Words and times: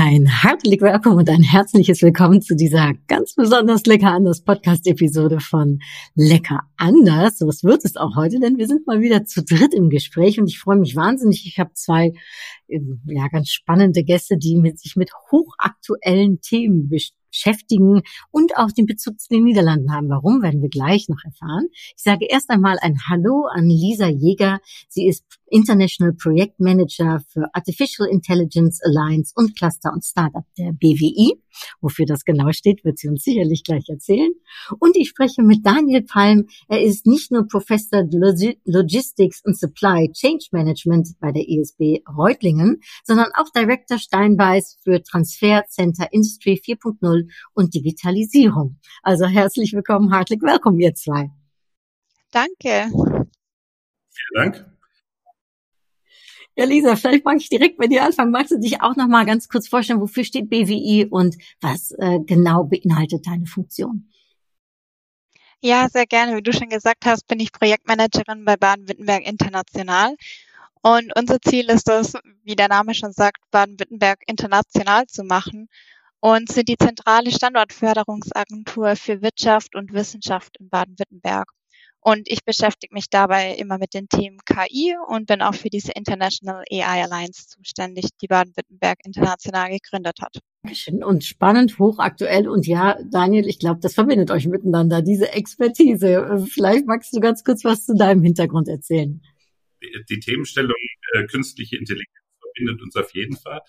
Ein 0.00 0.26
herzlich 0.26 0.80
willkommen 0.80 1.16
und 1.16 1.28
ein 1.28 1.42
herzliches 1.42 2.02
Willkommen 2.02 2.40
zu 2.40 2.54
dieser 2.54 2.92
ganz 3.08 3.34
besonders 3.34 3.84
lecker 3.84 4.12
anders 4.12 4.44
Podcast-Episode 4.44 5.40
von 5.40 5.80
Lecker 6.14 6.60
anders. 6.76 7.38
So 7.38 7.48
was 7.48 7.64
wird 7.64 7.84
es 7.84 7.96
auch 7.96 8.14
heute, 8.14 8.38
denn 8.38 8.58
wir 8.58 8.68
sind 8.68 8.86
mal 8.86 9.00
wieder 9.00 9.24
zu 9.24 9.42
dritt 9.42 9.74
im 9.74 9.90
Gespräch 9.90 10.38
und 10.38 10.46
ich 10.46 10.60
freue 10.60 10.78
mich 10.78 10.94
wahnsinnig. 10.94 11.48
Ich 11.48 11.58
habe 11.58 11.72
zwei 11.74 12.12
ähm, 12.68 13.00
ja 13.06 13.26
ganz 13.26 13.50
spannende 13.50 14.04
Gäste, 14.04 14.38
die 14.38 14.54
mit 14.54 14.78
sich 14.78 14.94
mit 14.94 15.10
hochaktuellen 15.32 16.40
Themen 16.42 16.88
beschäftigen 16.88 18.02
und 18.30 18.56
auch 18.56 18.70
den 18.70 18.86
Bezug 18.86 19.18
zu 19.18 19.26
den 19.30 19.42
Niederlanden 19.42 19.92
haben. 19.92 20.10
Warum, 20.10 20.42
werden 20.42 20.62
wir 20.62 20.68
gleich 20.68 21.08
noch 21.08 21.24
erfahren. 21.24 21.66
Ich 21.72 22.04
sage 22.04 22.26
erst 22.30 22.50
einmal 22.50 22.78
ein 22.80 22.98
Hallo 23.10 23.48
an 23.52 23.68
Lisa 23.68 24.06
Jäger. 24.06 24.60
Sie 24.88 25.08
ist 25.08 25.24
International 25.50 26.12
Project 26.12 26.60
Manager 26.60 27.20
für 27.32 27.46
Artificial 27.52 28.08
Intelligence 28.08 28.80
Alliance 28.82 29.32
und 29.34 29.56
Cluster 29.56 29.92
und 29.92 30.04
Startup 30.04 30.44
der 30.56 30.72
BWI. 30.72 31.40
Wofür 31.80 32.06
das 32.06 32.24
genau 32.24 32.52
steht, 32.52 32.84
wird 32.84 32.98
sie 32.98 33.08
uns 33.08 33.24
sicherlich 33.24 33.64
gleich 33.64 33.88
erzählen. 33.88 34.30
Und 34.78 34.96
ich 34.96 35.08
spreche 35.08 35.42
mit 35.42 35.64
Daniel 35.64 36.02
Palm. 36.02 36.46
Er 36.68 36.82
ist 36.82 37.06
nicht 37.06 37.32
nur 37.32 37.46
Professor 37.46 38.04
Logistics 38.64 39.42
und 39.44 39.58
Supply 39.58 40.10
Change 40.12 40.46
Management 40.52 41.08
bei 41.20 41.32
der 41.32 41.48
ISB 41.48 42.02
Reutlingen, 42.16 42.80
sondern 43.04 43.28
auch 43.34 43.48
Director 43.50 43.98
Steinbeiß 43.98 44.78
für 44.82 45.02
Transfer 45.02 45.64
Center 45.68 46.08
Industry 46.12 46.60
4.0 46.64 47.28
und 47.54 47.74
Digitalisierung. 47.74 48.78
Also 49.02 49.26
herzlich 49.26 49.72
willkommen, 49.72 50.12
herzlich 50.12 50.40
willkommen, 50.40 50.80
ihr 50.80 50.94
zwei. 50.94 51.30
Danke. 52.30 52.90
Vielen 54.10 54.34
Dank. 54.34 54.77
Ja, 56.58 56.64
Lisa, 56.64 56.96
vielleicht 56.96 57.24
mag 57.24 57.36
ich 57.36 57.48
direkt 57.48 57.78
mit 57.78 57.92
dir 57.92 58.02
anfangen. 58.02 58.32
Magst 58.32 58.50
du 58.50 58.58
dich 58.58 58.82
auch 58.82 58.96
noch 58.96 59.06
mal 59.06 59.24
ganz 59.24 59.48
kurz 59.48 59.68
vorstellen, 59.68 60.00
wofür 60.00 60.24
steht 60.24 60.50
BWI 60.50 61.06
und 61.08 61.36
was 61.60 61.92
äh, 61.92 62.18
genau 62.26 62.64
beinhaltet 62.64 63.28
deine 63.28 63.46
Funktion? 63.46 64.10
Ja, 65.62 65.88
sehr 65.88 66.06
gerne. 66.06 66.36
Wie 66.36 66.42
du 66.42 66.52
schon 66.52 66.68
gesagt 66.68 67.06
hast, 67.06 67.28
bin 67.28 67.38
ich 67.38 67.52
Projektmanagerin 67.52 68.44
bei 68.44 68.56
Baden-Württemberg 68.56 69.24
International. 69.24 70.16
Und 70.82 71.16
unser 71.16 71.40
Ziel 71.40 71.70
ist 71.70 71.88
es, 71.88 72.14
wie 72.42 72.56
der 72.56 72.68
Name 72.68 72.92
schon 72.92 73.12
sagt, 73.12 73.38
Baden-Württemberg 73.52 74.18
international 74.26 75.06
zu 75.06 75.22
machen 75.22 75.68
und 76.18 76.50
sind 76.50 76.68
die 76.68 76.76
zentrale 76.76 77.30
Standortförderungsagentur 77.30 78.96
für 78.96 79.22
Wirtschaft 79.22 79.76
und 79.76 79.92
Wissenschaft 79.92 80.56
in 80.58 80.68
Baden-Württemberg. 80.68 81.52
Und 82.08 82.26
ich 82.26 82.42
beschäftige 82.42 82.94
mich 82.94 83.10
dabei 83.10 83.54
immer 83.56 83.76
mit 83.76 83.92
den 83.92 84.08
Themen 84.08 84.38
KI 84.46 84.94
und 85.08 85.26
bin 85.26 85.42
auch 85.42 85.54
für 85.54 85.68
diese 85.68 85.92
International 85.92 86.64
AI 86.72 87.02
Alliance 87.04 87.48
zuständig, 87.48 88.06
die 88.22 88.28
Baden-Württemberg 88.28 89.00
international 89.04 89.68
gegründet 89.68 90.16
hat. 90.22 90.38
Und 91.04 91.24
spannend, 91.24 91.78
hochaktuell. 91.78 92.48
Und 92.48 92.66
ja, 92.66 92.98
Daniel, 93.10 93.46
ich 93.46 93.58
glaube, 93.58 93.80
das 93.82 93.92
verbindet 93.92 94.30
euch 94.30 94.46
miteinander, 94.46 95.02
diese 95.02 95.34
Expertise. 95.34 96.46
Vielleicht 96.50 96.86
magst 96.86 97.14
du 97.14 97.20
ganz 97.20 97.44
kurz 97.44 97.62
was 97.64 97.84
zu 97.84 97.94
deinem 97.94 98.22
Hintergrund 98.22 98.68
erzählen. 98.68 99.20
Die, 99.82 100.04
die 100.08 100.20
Themenstellung 100.20 100.78
äh, 101.12 101.26
künstliche 101.26 101.76
Intelligenz 101.76 102.08
verbindet 102.40 102.82
uns 102.82 102.96
auf 102.96 103.14
jeden 103.14 103.36
Fall. 103.36 103.60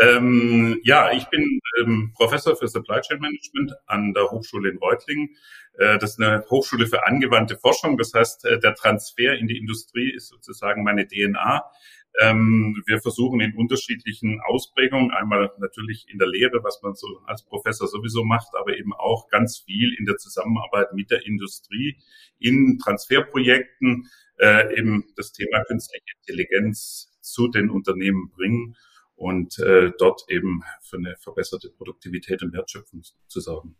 Ähm, 0.00 0.80
ja, 0.84 1.12
ich 1.12 1.26
bin 1.26 1.60
ähm, 1.80 2.12
Professor 2.14 2.56
für 2.56 2.66
Supply 2.66 3.00
Chain 3.00 3.20
Management 3.20 3.72
an 3.86 4.14
der 4.14 4.30
Hochschule 4.30 4.70
in 4.70 4.78
Reutlingen. 4.78 5.36
Äh, 5.78 5.98
das 5.98 6.12
ist 6.12 6.20
eine 6.20 6.44
Hochschule 6.48 6.86
für 6.86 7.06
angewandte 7.06 7.58
Forschung. 7.58 7.98
Das 7.98 8.12
heißt, 8.14 8.44
äh, 8.46 8.58
der 8.58 8.74
Transfer 8.74 9.36
in 9.36 9.48
die 9.48 9.58
Industrie 9.58 10.10
ist 10.10 10.28
sozusagen 10.28 10.82
meine 10.82 11.06
DNA. 11.06 11.62
Ähm, 12.20 12.82
wir 12.86 13.00
versuchen 13.00 13.40
in 13.40 13.54
unterschiedlichen 13.54 14.40
Ausprägungen, 14.46 15.12
einmal 15.12 15.50
natürlich 15.58 16.06
in 16.10 16.18
der 16.18 16.28
Lehre, 16.28 16.62
was 16.62 16.80
man 16.82 16.94
so 16.94 17.06
als 17.26 17.44
Professor 17.44 17.86
sowieso 17.86 18.24
macht, 18.24 18.54
aber 18.54 18.76
eben 18.76 18.92
auch 18.92 19.28
ganz 19.28 19.58
viel 19.58 19.94
in 19.98 20.04
der 20.04 20.18
Zusammenarbeit 20.18 20.92
mit 20.92 21.10
der 21.10 21.24
Industrie, 21.26 21.98
in 22.38 22.78
Transferprojekten, 22.82 24.10
äh, 24.38 24.78
eben 24.78 25.04
das 25.16 25.32
Thema 25.32 25.64
künstliche 25.64 26.04
Intelligenz 26.20 27.10
zu 27.22 27.48
den 27.48 27.70
Unternehmen 27.70 28.30
bringen 28.34 28.76
und 29.16 29.58
äh, 29.58 29.90
dort 29.98 30.24
eben 30.28 30.62
für 30.82 30.96
eine 30.96 31.16
verbesserte 31.18 31.70
Produktivität 31.70 32.42
und 32.42 32.52
Wertschöpfung 32.52 33.02
zu 33.28 33.40
sorgen. 33.40 33.76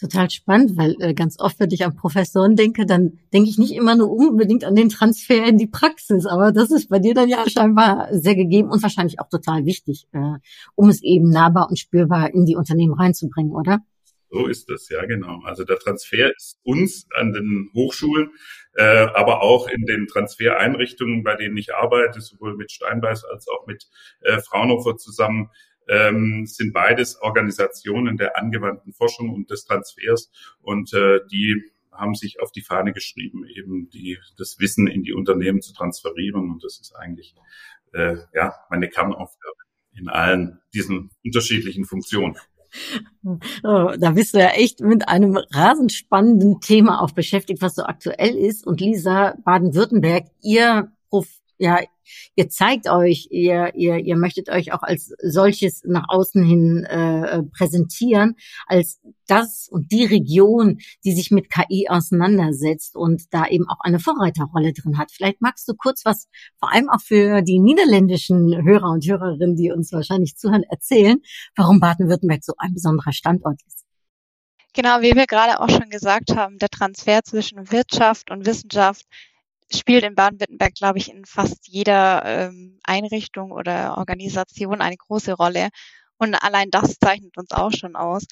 Total 0.00 0.30
spannend, 0.30 0.76
weil 0.76 0.94
äh, 1.00 1.12
ganz 1.12 1.40
oft, 1.40 1.58
wenn 1.58 1.72
ich 1.72 1.84
an 1.84 1.96
Professoren 1.96 2.54
denke, 2.54 2.86
dann 2.86 3.18
denke 3.32 3.50
ich 3.50 3.58
nicht 3.58 3.74
immer 3.74 3.96
nur 3.96 4.10
unbedingt 4.12 4.64
an 4.64 4.76
den 4.76 4.90
Transfer 4.90 5.44
in 5.44 5.58
die 5.58 5.66
Praxis, 5.66 6.24
aber 6.24 6.52
das 6.52 6.70
ist 6.70 6.88
bei 6.88 7.00
dir 7.00 7.14
dann 7.14 7.28
ja 7.28 7.48
scheinbar 7.50 8.06
sehr 8.12 8.36
gegeben 8.36 8.70
und 8.70 8.80
wahrscheinlich 8.80 9.18
auch 9.18 9.28
total 9.28 9.64
wichtig, 9.64 10.06
äh, 10.12 10.38
um 10.76 10.88
es 10.88 11.02
eben 11.02 11.30
nahbar 11.30 11.68
und 11.68 11.80
spürbar 11.80 12.32
in 12.32 12.44
die 12.44 12.54
Unternehmen 12.54 12.94
reinzubringen, 12.94 13.52
oder? 13.52 13.80
So 14.30 14.46
ist 14.46 14.68
es, 14.70 14.88
ja 14.90 15.04
genau. 15.06 15.40
Also 15.44 15.64
der 15.64 15.78
Transfer 15.78 16.30
ist 16.36 16.58
uns 16.62 17.06
an 17.14 17.32
den 17.32 17.70
Hochschulen, 17.74 18.30
äh, 18.74 18.82
aber 18.82 19.42
auch 19.42 19.68
in 19.68 19.86
den 19.86 20.06
Transfereinrichtungen, 20.06 21.22
bei 21.22 21.34
denen 21.34 21.56
ich 21.56 21.74
arbeite, 21.74 22.20
sowohl 22.20 22.56
mit 22.56 22.70
Steinbeiß 22.70 23.24
als 23.24 23.48
auch 23.48 23.66
mit 23.66 23.86
äh, 24.20 24.38
Fraunhofer 24.40 24.96
zusammen, 24.96 25.50
ähm, 25.88 26.44
sind 26.46 26.74
beides 26.74 27.20
Organisationen 27.22 28.18
der 28.18 28.36
angewandten 28.36 28.92
Forschung 28.92 29.30
und 29.30 29.50
des 29.50 29.64
Transfers 29.64 30.30
und 30.60 30.92
äh, 30.92 31.20
die 31.32 31.62
haben 31.90 32.14
sich 32.14 32.40
auf 32.40 32.52
die 32.52 32.62
Fahne 32.62 32.92
geschrieben, 32.92 33.46
eben 33.46 33.88
die, 33.90 34.18
das 34.36 34.60
Wissen 34.60 34.86
in 34.86 35.02
die 35.02 35.14
Unternehmen 35.14 35.62
zu 35.62 35.72
transferieren 35.72 36.50
und 36.50 36.62
das 36.62 36.78
ist 36.78 36.94
eigentlich 36.94 37.34
äh, 37.92 38.16
ja 38.34 38.54
meine 38.68 38.88
Kernaufgabe 38.88 39.56
in 39.94 40.08
allen 40.08 40.60
diesen 40.74 41.10
unterschiedlichen 41.24 41.86
Funktionen. 41.86 42.36
Oh, 43.62 43.92
da 43.98 44.10
bist 44.12 44.34
du 44.34 44.38
ja 44.38 44.48
echt 44.48 44.80
mit 44.80 45.08
einem 45.08 45.38
rasend 45.52 45.92
spannenden 45.92 46.60
Thema 46.60 47.02
auch 47.02 47.10
beschäftigt, 47.10 47.62
was 47.62 47.74
so 47.74 47.82
aktuell 47.84 48.34
ist. 48.36 48.66
Und 48.66 48.80
Lisa, 48.80 49.34
Baden-Württemberg, 49.44 50.26
ihr 50.42 50.90
ja, 51.58 51.80
ihr 52.36 52.48
zeigt 52.48 52.88
euch, 52.88 53.28
ihr, 53.30 53.74
ihr, 53.74 53.98
ihr 53.98 54.16
möchtet 54.16 54.48
euch 54.48 54.72
auch 54.72 54.82
als 54.82 55.12
solches 55.22 55.82
nach 55.84 56.04
außen 56.08 56.42
hin 56.42 56.84
äh, 56.84 57.42
präsentieren, 57.42 58.36
als 58.66 59.00
das 59.26 59.68
und 59.70 59.92
die 59.92 60.04
Region, 60.04 60.78
die 61.04 61.12
sich 61.12 61.30
mit 61.30 61.50
KI 61.50 61.88
auseinandersetzt 61.88 62.96
und 62.96 63.22
da 63.32 63.46
eben 63.46 63.68
auch 63.68 63.80
eine 63.80 63.98
Vorreiterrolle 63.98 64.72
drin 64.72 64.98
hat. 64.98 65.10
Vielleicht 65.12 65.40
magst 65.40 65.68
du 65.68 65.74
kurz 65.74 66.04
was, 66.04 66.28
vor 66.58 66.72
allem 66.72 66.88
auch 66.88 67.00
für 67.00 67.42
die 67.42 67.58
niederländischen 67.58 68.64
Hörer 68.64 68.90
und 68.90 69.06
Hörerinnen, 69.06 69.56
die 69.56 69.72
uns 69.72 69.92
wahrscheinlich 69.92 70.36
zuhören, 70.36 70.62
erzählen, 70.70 71.18
warum 71.56 71.80
Baden-Württemberg 71.80 72.44
so 72.44 72.54
ein 72.58 72.72
besonderer 72.72 73.12
Standort 73.12 73.60
ist. 73.66 73.84
Genau, 74.74 75.00
wie 75.00 75.16
wir 75.16 75.26
gerade 75.26 75.60
auch 75.60 75.68
schon 75.68 75.90
gesagt 75.90 76.36
haben, 76.36 76.58
der 76.58 76.68
Transfer 76.68 77.24
zwischen 77.24 77.72
Wirtschaft 77.72 78.30
und 78.30 78.46
Wissenschaft 78.46 79.06
spielt 79.72 80.04
in 80.04 80.14
Baden-Württemberg, 80.14 80.74
glaube 80.74 80.98
ich, 80.98 81.10
in 81.10 81.24
fast 81.24 81.68
jeder 81.68 82.24
ähm, 82.24 82.78
Einrichtung 82.84 83.52
oder 83.52 83.98
Organisation 83.98 84.80
eine 84.80 84.96
große 84.96 85.34
Rolle. 85.34 85.68
Und 86.18 86.34
allein 86.34 86.70
das 86.70 86.98
zeichnet 86.98 87.36
uns 87.36 87.52
auch 87.52 87.72
schon 87.72 87.96
aus. 87.96 88.24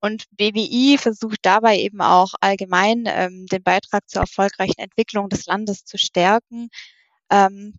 Und 0.00 0.24
BWI 0.36 0.96
versucht 0.98 1.40
dabei 1.42 1.78
eben 1.78 2.00
auch 2.00 2.32
allgemein 2.40 3.04
ähm, 3.06 3.46
den 3.46 3.62
Beitrag 3.62 4.08
zur 4.08 4.22
erfolgreichen 4.22 4.78
Entwicklung 4.78 5.28
des 5.28 5.46
Landes 5.46 5.84
zu 5.84 5.98
stärken. 5.98 6.70
Ähm, 7.30 7.74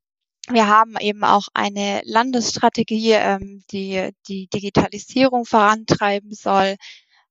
wir 0.48 0.68
haben 0.68 0.96
eben 1.00 1.24
auch 1.24 1.48
eine 1.54 2.02
Landesstrategie, 2.04 3.14
ähm, 3.14 3.64
die 3.72 4.12
die 4.28 4.48
Digitalisierung 4.48 5.46
vorantreiben 5.46 6.34
soll. 6.34 6.76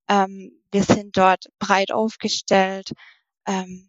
Ähm, 0.09 0.53
wir 0.73 0.83
sind 0.83 1.17
dort 1.17 1.47
breit 1.59 1.93
aufgestellt. 1.93 2.93
Ähm, 3.47 3.89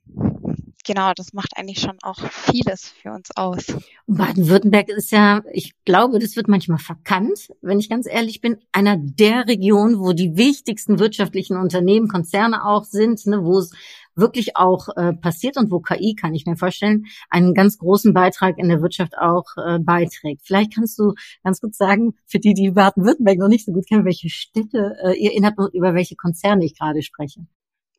genau, 0.83 1.13
das 1.15 1.33
macht 1.33 1.57
eigentlich 1.57 1.79
schon 1.79 1.97
auch 2.01 2.19
vieles 2.29 2.89
für 2.89 3.11
uns 3.11 3.29
aus. 3.35 3.67
Baden-Württemberg 4.07 4.89
ist 4.89 5.11
ja, 5.11 5.41
ich 5.51 5.73
glaube, 5.85 6.19
das 6.19 6.35
wird 6.35 6.47
manchmal 6.47 6.77
verkannt, 6.77 7.51
wenn 7.61 7.79
ich 7.79 7.89
ganz 7.89 8.07
ehrlich 8.07 8.41
bin, 8.41 8.57
einer 8.71 8.97
der 8.97 9.47
Regionen, 9.47 9.99
wo 9.99 10.13
die 10.13 10.35
wichtigsten 10.35 10.99
wirtschaftlichen 10.99 11.57
Unternehmen, 11.57 12.07
Konzerne 12.07 12.65
auch 12.65 12.83
sind, 12.83 13.25
ne, 13.25 13.43
wo 13.43 13.59
es 13.59 13.71
wirklich 14.15 14.57
auch 14.57 14.89
äh, 14.95 15.13
passiert 15.13 15.57
und 15.57 15.71
wo 15.71 15.79
KI, 15.79 16.15
kann 16.15 16.33
ich 16.33 16.45
mir 16.45 16.57
vorstellen, 16.57 17.05
einen 17.29 17.53
ganz 17.53 17.77
großen 17.77 18.13
Beitrag 18.13 18.57
in 18.57 18.69
der 18.69 18.81
Wirtschaft 18.81 19.17
auch 19.17 19.45
äh, 19.57 19.79
beiträgt. 19.79 20.41
Vielleicht 20.43 20.75
kannst 20.75 20.99
du 20.99 21.13
ganz 21.43 21.61
kurz 21.61 21.77
sagen, 21.77 22.15
für 22.25 22.39
die, 22.39 22.53
die 22.53 22.71
Baden-Württemberg 22.71 23.37
noch 23.37 23.47
nicht 23.47 23.65
so 23.65 23.71
gut 23.71 23.87
kennen, 23.87 24.05
welche 24.05 24.29
Städte 24.29 24.97
äh, 25.03 25.13
ihr 25.13 25.31
inhabt 25.31 25.59
und 25.59 25.73
über 25.73 25.93
welche 25.93 26.15
Konzerne 26.15 26.65
ich 26.65 26.77
gerade 26.77 27.01
spreche. 27.01 27.45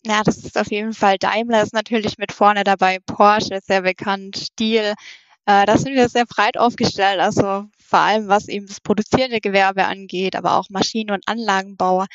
Ja, 0.05 0.23
das 0.25 0.39
ist 0.39 0.59
auf 0.59 0.71
jeden 0.71 0.93
Fall 0.95 1.17
Daimler 1.19 1.63
ist 1.63 1.73
natürlich 1.73 2.19
mit 2.19 2.33
vorne 2.33 2.65
dabei, 2.65 2.99
Porsche 3.07 3.55
ist 3.55 3.67
sehr 3.69 3.83
bekannt, 3.83 4.37
Stiel, 4.37 4.95
Äh, 5.47 5.67
da 5.67 5.79
sind 5.79 5.95
wir 5.95 6.09
sehr 6.09 6.27
breit 6.27 6.59
aufgestellt, 6.59 7.21
also 7.21 7.67
vor 7.79 8.01
allem 8.01 8.29
was 8.29 8.49
eben 8.49 8.67
das 8.67 8.81
produzierende 8.81 9.41
Gewerbe 9.43 9.87
angeht, 9.87 10.37
aber 10.37 10.57
auch 10.59 10.71
Maschinen- 10.71 11.13
und 11.13 11.29
Anlagenbauer. 11.29 12.07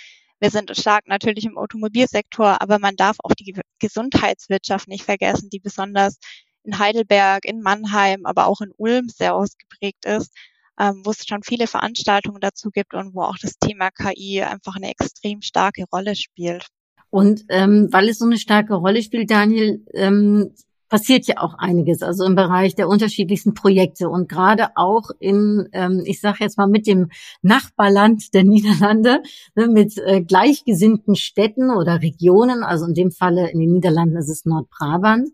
Wir 0.41 0.51
sind 0.51 0.75
stark 0.77 1.07
natürlich 1.09 1.45
im 1.45 1.59
Automobilsektor, 1.59 2.61
aber 2.63 2.79
man 2.79 2.97
darf 2.97 3.17
auch 3.23 3.33
die 3.35 3.55
Gesundheitswirtschaft 3.81 4.89
nicht 4.89 5.05
vergessen, 5.05 5.51
die 5.51 5.59
besonders 5.61 6.17
in 6.65 6.79
Heidelberg, 6.79 7.45
in 7.45 7.61
Mannheim, 7.61 8.25
aber 8.25 8.47
auch 8.47 8.61
in 8.63 8.73
Ulm 8.79 9.09
sehr 9.09 9.35
ausgeprägt 9.35 10.05
ist, 10.07 10.33
ähm, 10.81 11.03
wo 11.05 11.11
es 11.11 11.27
schon 11.27 11.43
viele 11.43 11.67
Veranstaltungen 11.67 12.41
dazu 12.41 12.71
gibt 12.71 12.95
und 12.95 13.13
wo 13.15 13.23
auch 13.23 13.37
das 13.41 13.59
Thema 13.59 13.91
KI 13.91 14.43
einfach 14.43 14.77
eine 14.77 14.89
extrem 14.91 15.43
starke 15.43 15.85
Rolle 15.93 16.15
spielt. 16.17 16.67
Und 17.09 17.45
ähm, 17.49 17.87
weil 17.91 18.09
es 18.09 18.19
so 18.19 18.25
eine 18.25 18.37
starke 18.37 18.75
Rolle 18.75 19.01
spielt, 19.01 19.31
Daniel, 19.31 19.81
ähm, 19.93 20.51
passiert 20.89 21.27
ja 21.27 21.39
auch 21.39 21.55
einiges, 21.55 22.01
also 22.01 22.23
im 22.25 22.35
Bereich 22.35 22.75
der 22.75 22.87
unterschiedlichsten 22.87 23.53
Projekte 23.53 24.09
und 24.09 24.29
gerade 24.29 24.69
auch 24.75 25.09
in, 25.19 25.67
ähm, 25.73 26.01
ich 26.05 26.21
sage 26.21 26.37
jetzt 26.41 26.57
mal 26.57 26.67
mit 26.67 26.87
dem 26.87 27.09
Nachbarland 27.41 28.33
der 28.33 28.43
Niederlande, 28.45 29.21
ne, 29.55 29.67
mit 29.67 29.97
äh, 29.97 30.21
gleichgesinnten 30.21 31.15
Städten 31.15 31.71
oder 31.71 32.01
Regionen, 32.01 32.63
also 32.63 32.85
in 32.85 32.93
dem 32.93 33.11
Falle 33.11 33.49
in 33.51 33.59
den 33.59 33.73
Niederlanden 33.73 34.17
ist 34.17 34.29
es 34.29 34.45
Nordbrabant. 34.45 35.29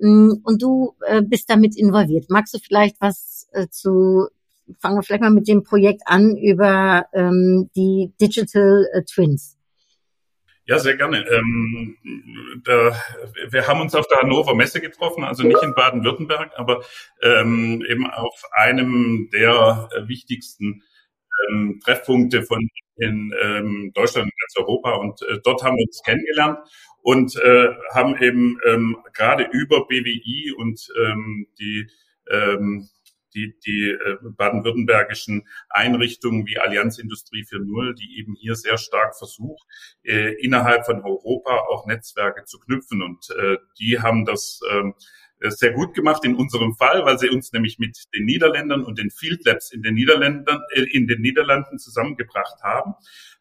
Mm, 0.00 0.32
und 0.42 0.62
du 0.62 0.94
äh, 1.06 1.22
bist 1.22 1.48
damit 1.50 1.76
involviert. 1.76 2.26
Magst 2.28 2.54
du 2.54 2.58
vielleicht 2.58 2.96
was 3.00 3.48
äh, 3.52 3.68
zu, 3.68 4.26
fangen 4.78 4.96
wir 4.96 5.02
vielleicht 5.02 5.22
mal 5.22 5.30
mit 5.30 5.48
dem 5.48 5.62
Projekt 5.62 6.02
an 6.06 6.36
über 6.36 7.06
ähm, 7.12 7.70
die 7.74 8.12
Digital 8.20 8.86
äh, 8.92 9.02
Twins. 9.02 9.56
Ja, 10.70 10.78
sehr 10.78 10.96
gerne. 10.96 11.26
Ähm, 11.28 11.96
da, 12.62 12.94
wir 13.48 13.66
haben 13.66 13.80
uns 13.80 13.92
auf 13.96 14.06
der 14.06 14.18
Hannover 14.18 14.54
Messe 14.54 14.80
getroffen, 14.80 15.24
also 15.24 15.42
nicht 15.42 15.60
in 15.64 15.74
Baden-Württemberg, 15.74 16.52
aber 16.54 16.84
ähm, 17.22 17.84
eben 17.88 18.08
auf 18.08 18.40
einem 18.52 19.28
der 19.32 19.88
wichtigsten 20.06 20.84
ähm, 21.48 21.80
Treffpunkte 21.84 22.44
von 22.44 22.68
in 22.98 23.34
ähm, 23.42 23.90
Deutschland 23.94 24.26
und 24.26 24.40
ganz 24.40 24.56
Europa. 24.58 24.92
Und 24.92 25.22
äh, 25.22 25.40
dort 25.42 25.64
haben 25.64 25.76
wir 25.76 25.86
uns 25.88 26.02
kennengelernt 26.04 26.60
und 27.02 27.34
äh, 27.34 27.70
haben 27.92 28.16
eben 28.22 28.60
ähm, 28.64 28.96
gerade 29.12 29.48
über 29.50 29.88
BWI 29.88 30.52
und 30.56 30.86
ähm, 31.04 31.48
die 31.58 31.88
ähm, 32.30 32.88
die, 33.34 33.54
die 33.64 33.90
äh, 33.90 34.16
baden-württembergischen 34.22 35.46
Einrichtungen 35.68 36.46
wie 36.46 36.58
Allianz 36.58 36.98
Industrie 36.98 37.42
4.0, 37.42 37.94
die 37.94 38.18
eben 38.18 38.34
hier 38.34 38.54
sehr 38.54 38.78
stark 38.78 39.16
versucht, 39.16 39.66
äh, 40.02 40.34
innerhalb 40.42 40.86
von 40.86 41.02
Europa 41.02 41.56
auch 41.68 41.86
Netzwerke 41.86 42.44
zu 42.44 42.58
knüpfen. 42.58 43.02
Und 43.02 43.30
äh, 43.36 43.58
die 43.78 44.00
haben 44.00 44.24
das 44.24 44.60
ähm, 44.70 44.94
sehr 45.40 45.72
gut 45.72 45.94
gemacht 45.94 46.24
in 46.24 46.34
unserem 46.34 46.74
Fall, 46.74 47.04
weil 47.04 47.18
sie 47.18 47.30
uns 47.30 47.52
nämlich 47.52 47.78
mit 47.78 47.96
den 48.14 48.24
Niederländern 48.26 48.84
und 48.84 48.98
den 48.98 49.10
Field 49.10 49.44
Labs 49.44 49.72
in 49.72 49.82
den 49.82 49.94
Niederlanden, 49.94 50.60
äh, 50.74 50.82
in 50.92 51.06
den 51.06 51.20
Niederlanden 51.20 51.78
zusammengebracht 51.78 52.62
haben. 52.62 52.94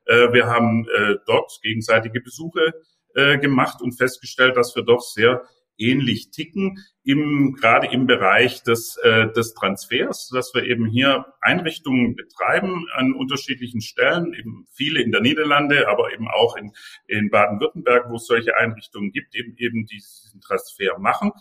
Äh, 0.06 0.31
wir 0.33 0.47
haben 0.47 0.88
äh, 0.88 1.15
dort 1.25 1.59
gegenseitige 1.62 2.21
Besuche 2.21 2.74
äh, 3.15 3.38
gemacht 3.38 3.81
und 3.81 3.97
festgestellt, 3.97 4.56
dass 4.56 4.75
wir 4.75 4.83
doch 4.83 5.01
sehr 5.01 5.44
ähnlich 5.79 6.31
ticken, 6.31 6.85
im, 7.03 7.55
gerade 7.59 7.87
im 7.87 8.05
Bereich 8.05 8.61
des, 8.63 8.97
äh, 8.97 9.31
des 9.31 9.53
Transfers, 9.53 10.29
dass 10.31 10.53
wir 10.53 10.63
eben 10.63 10.85
hier 10.85 11.25
Einrichtungen 11.41 12.15
betreiben 12.15 12.85
an 12.93 13.13
unterschiedlichen 13.13 13.81
Stellen, 13.81 14.33
eben 14.33 14.67
viele 14.71 15.01
in 15.01 15.11
der 15.11 15.21
Niederlande, 15.21 15.87
aber 15.87 16.13
eben 16.13 16.27
auch 16.27 16.55
in, 16.55 16.71
in 17.07 17.31
Baden-Württemberg, 17.31 18.09
wo 18.09 18.17
es 18.17 18.27
solche 18.27 18.57
Einrichtungen 18.57 19.11
gibt, 19.11 19.35
eben, 19.35 19.55
eben 19.57 19.85
diesen 19.85 20.41
Transfer 20.41 20.99
machen 20.99 21.31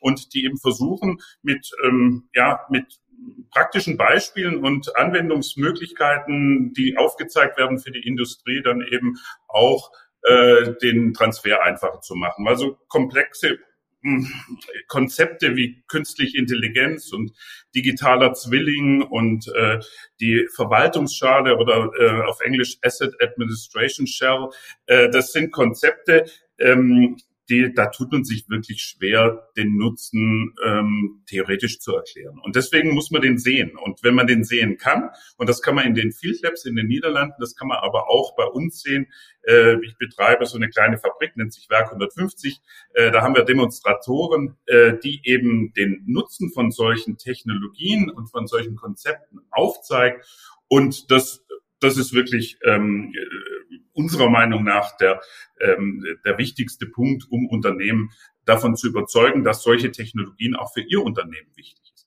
und 0.00 0.34
die 0.34 0.44
eben 0.44 0.58
versuchen 0.58 1.18
mit, 1.42 1.70
ähm, 1.84 2.28
ja, 2.34 2.60
mit 2.70 3.00
praktischen 3.50 3.96
Beispielen 3.96 4.62
und 4.62 4.94
Anwendungsmöglichkeiten, 4.94 6.72
die 6.74 6.96
aufgezeigt 6.96 7.58
werden 7.58 7.78
für 7.78 7.90
die 7.90 8.06
Industrie, 8.06 8.62
dann 8.62 8.82
eben 8.82 9.16
auch 9.48 9.90
äh, 10.22 10.74
den 10.82 11.14
Transfer 11.14 11.62
einfacher 11.62 12.00
zu 12.00 12.14
machen. 12.14 12.46
Also 12.46 12.78
komplexe 12.88 13.58
Konzepte 14.88 15.56
wie 15.56 15.82
künstliche 15.88 16.38
Intelligenz 16.38 17.12
und 17.12 17.32
digitaler 17.74 18.34
Zwilling 18.34 19.02
und 19.02 19.48
äh, 19.48 19.80
die 20.20 20.46
Verwaltungsschale 20.54 21.56
oder 21.56 21.90
äh, 21.98 22.22
auf 22.22 22.40
Englisch 22.40 22.78
Asset 22.82 23.14
Administration 23.20 24.06
Shell, 24.06 24.48
äh, 24.86 25.10
das 25.10 25.32
sind 25.32 25.50
Konzepte, 25.50 26.26
ähm, 26.58 27.16
die, 27.48 27.72
da 27.72 27.86
tut 27.86 28.12
man 28.12 28.24
sich 28.24 28.48
wirklich 28.48 28.82
schwer, 28.82 29.48
den 29.56 29.76
Nutzen 29.76 30.54
ähm, 30.64 31.22
theoretisch 31.26 31.78
zu 31.78 31.94
erklären. 31.94 32.38
Und 32.42 32.56
deswegen 32.56 32.94
muss 32.94 33.10
man 33.10 33.22
den 33.22 33.38
sehen. 33.38 33.76
Und 33.76 34.02
wenn 34.02 34.14
man 34.14 34.26
den 34.26 34.44
sehen 34.44 34.78
kann, 34.78 35.10
und 35.36 35.48
das 35.48 35.62
kann 35.62 35.74
man 35.74 35.86
in 35.86 35.94
den 35.94 36.12
Field 36.12 36.42
Labs 36.42 36.64
in 36.64 36.76
den 36.76 36.86
Niederlanden, 36.86 37.36
das 37.38 37.54
kann 37.54 37.68
man 37.68 37.78
aber 37.78 38.08
auch 38.08 38.34
bei 38.36 38.44
uns 38.44 38.80
sehen. 38.82 39.06
Äh, 39.42 39.76
ich 39.84 39.96
betreibe 39.96 40.46
so 40.46 40.56
eine 40.56 40.68
kleine 40.68 40.98
Fabrik, 40.98 41.36
nennt 41.36 41.52
sich 41.52 41.70
Werk 41.70 41.86
150. 41.86 42.60
Äh, 42.94 43.10
da 43.12 43.22
haben 43.22 43.34
wir 43.34 43.44
Demonstratoren, 43.44 44.56
äh, 44.66 44.94
die 45.02 45.20
eben 45.24 45.72
den 45.74 46.02
Nutzen 46.06 46.50
von 46.52 46.70
solchen 46.70 47.16
Technologien 47.16 48.10
und 48.10 48.28
von 48.28 48.46
solchen 48.46 48.76
Konzepten 48.76 49.40
aufzeigen. 49.50 50.20
Und 50.68 51.10
das 51.10 51.46
das 51.80 51.98
ist 51.98 52.14
wirklich 52.14 52.58
ähm, 52.64 53.12
unserer 53.96 54.28
Meinung 54.28 54.64
nach 54.64 54.96
der, 54.98 55.20
ähm, 55.60 56.04
der 56.24 56.38
wichtigste 56.38 56.86
Punkt, 56.86 57.24
um 57.30 57.48
Unternehmen 57.48 58.10
davon 58.44 58.76
zu 58.76 58.88
überzeugen, 58.88 59.42
dass 59.42 59.62
solche 59.62 59.90
Technologien 59.90 60.54
auch 60.54 60.72
für 60.72 60.82
ihr 60.82 61.02
Unternehmen 61.02 61.50
wichtig 61.56 61.92
ist. 61.94 62.06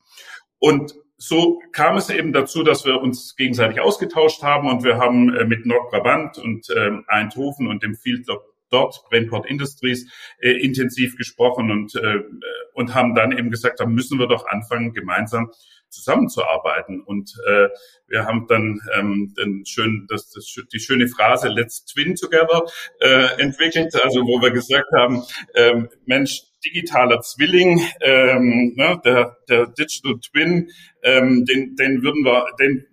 Und 0.59 0.93
so 1.17 1.61
kam 1.73 1.97
es 1.97 2.09
eben 2.09 2.31
dazu, 2.31 2.63
dass 2.63 2.85
wir 2.85 3.01
uns 3.01 3.35
gegenseitig 3.35 3.81
ausgetauscht 3.81 4.41
haben 4.41 4.69
und 4.69 4.83
wir 4.83 4.97
haben 4.97 5.35
äh, 5.35 5.43
mit 5.43 5.65
Nordbrabant 5.65 6.37
und 6.37 6.67
ähm, 6.75 7.03
Eindhoven 7.07 7.67
und 7.67 7.83
dem 7.83 7.95
Field 7.95 8.25
dort, 8.69 9.03
Brainport 9.09 9.45
Industries, 9.45 10.09
äh, 10.39 10.51
intensiv 10.51 11.17
gesprochen 11.17 11.71
und, 11.71 11.95
äh, 11.95 12.21
und 12.73 12.95
haben 12.95 13.15
dann 13.15 13.37
eben 13.37 13.51
gesagt, 13.51 13.81
da 13.81 13.85
müssen 13.85 14.17
wir 14.17 14.27
doch 14.27 14.47
anfangen, 14.47 14.93
gemeinsam 14.93 15.51
zusammenzuarbeiten. 15.89 17.01
Und 17.01 17.33
äh, 17.47 17.69
wir 18.07 18.25
haben 18.25 18.47
dann 18.47 18.79
ähm, 18.95 19.33
den 19.37 19.65
schön, 19.65 20.07
das, 20.09 20.29
das, 20.31 20.53
die 20.71 20.79
schöne 20.79 21.07
Phrase 21.07 21.49
Let's 21.49 21.85
Twin 21.85 22.15
Together 22.15 22.63
äh, 22.99 23.41
entwickelt, 23.41 23.95
also 23.95 24.21
wo 24.21 24.41
wir 24.41 24.51
gesagt 24.51 24.87
haben, 24.95 25.23
ähm, 25.55 25.89
Mensch, 26.05 26.43
digitaler 26.65 27.21
Zwilling, 27.21 27.81
ähm, 28.01 28.73
ne, 28.75 28.99
der, 29.05 29.37
der 29.47 29.67
Digital 29.67 30.19
Twin, 30.19 30.69
ähm, 31.03 31.45
den, 31.45 31.75
den 31.75 32.03
würden 32.03 32.23
wir, 32.23 32.47
den, 32.59 32.85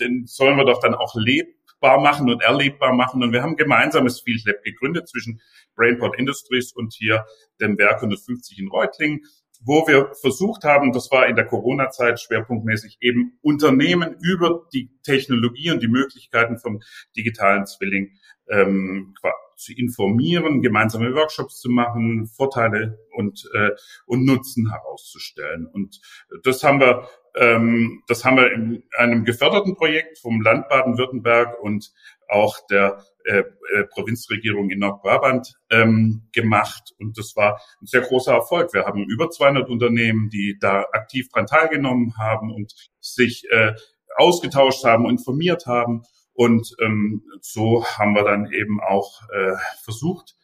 den 0.00 0.26
sollen 0.26 0.56
wir 0.56 0.64
doch 0.64 0.80
dann 0.80 0.94
auch 0.94 1.14
lebbar 1.14 2.00
machen 2.00 2.30
und 2.30 2.42
erlebbar 2.42 2.94
machen. 2.94 3.22
Und 3.22 3.32
wir 3.32 3.42
haben 3.42 3.56
gemeinsames 3.56 4.20
Field 4.20 4.46
Lab 4.46 4.62
gegründet 4.62 5.08
zwischen 5.08 5.40
Brainport 5.76 6.18
Industries 6.18 6.72
und 6.72 6.94
hier 6.94 7.24
dem 7.60 7.76
Werk 7.78 7.96
150 7.96 8.58
in 8.58 8.68
Reutlingen 8.68 9.22
wo 9.64 9.86
wir 9.86 10.12
versucht 10.20 10.64
haben, 10.64 10.92
das 10.92 11.10
war 11.10 11.26
in 11.26 11.36
der 11.36 11.46
Corona-Zeit 11.46 12.20
schwerpunktmäßig 12.20 12.98
eben 13.00 13.38
Unternehmen 13.42 14.16
über 14.20 14.66
die 14.72 14.90
Technologie 15.02 15.70
und 15.70 15.82
die 15.82 15.88
Möglichkeiten 15.88 16.58
vom 16.58 16.80
digitalen 17.16 17.66
Zwilling 17.66 18.12
ähm, 18.48 19.14
zu 19.56 19.72
informieren, 19.72 20.62
gemeinsame 20.62 21.14
Workshops 21.14 21.60
zu 21.60 21.70
machen, 21.70 22.26
Vorteile 22.26 22.98
und, 23.12 23.48
äh, 23.54 23.70
und 24.06 24.24
Nutzen 24.24 24.70
herauszustellen. 24.70 25.66
Und 25.66 26.00
das 26.42 26.64
haben 26.64 26.80
wir, 26.80 27.08
ähm, 27.36 28.02
das 28.08 28.24
haben 28.24 28.36
wir 28.36 28.52
in 28.52 28.82
einem 28.96 29.24
geförderten 29.24 29.76
Projekt 29.76 30.18
vom 30.18 30.40
Land 30.40 30.68
Baden-Württemberg 30.68 31.60
und 31.60 31.92
auch 32.32 32.66
der 32.66 33.04
äh, 33.24 33.44
äh, 33.74 33.84
Provinzregierung 33.84 34.70
in 34.70 34.80
Nordbrabant 34.80 35.54
ähm, 35.70 36.28
gemacht. 36.32 36.92
Und 36.98 37.18
das 37.18 37.36
war 37.36 37.60
ein 37.80 37.86
sehr 37.86 38.00
großer 38.00 38.32
Erfolg. 38.32 38.72
Wir 38.72 38.84
haben 38.84 39.04
über 39.04 39.30
200 39.30 39.68
Unternehmen, 39.68 40.28
die 40.28 40.58
da 40.58 40.86
aktiv 40.92 41.28
dran 41.28 41.46
teilgenommen 41.46 42.14
haben 42.18 42.52
und 42.52 42.74
sich 43.00 43.44
äh, 43.50 43.74
ausgetauscht 44.16 44.84
haben, 44.84 45.08
informiert 45.08 45.66
haben. 45.66 46.02
Und 46.32 46.74
ähm, 46.80 47.22
so 47.40 47.84
haben 47.84 48.14
wir 48.14 48.24
dann 48.24 48.50
eben 48.50 48.80
auch 48.80 49.22
äh, 49.30 49.54
versucht, 49.84 50.34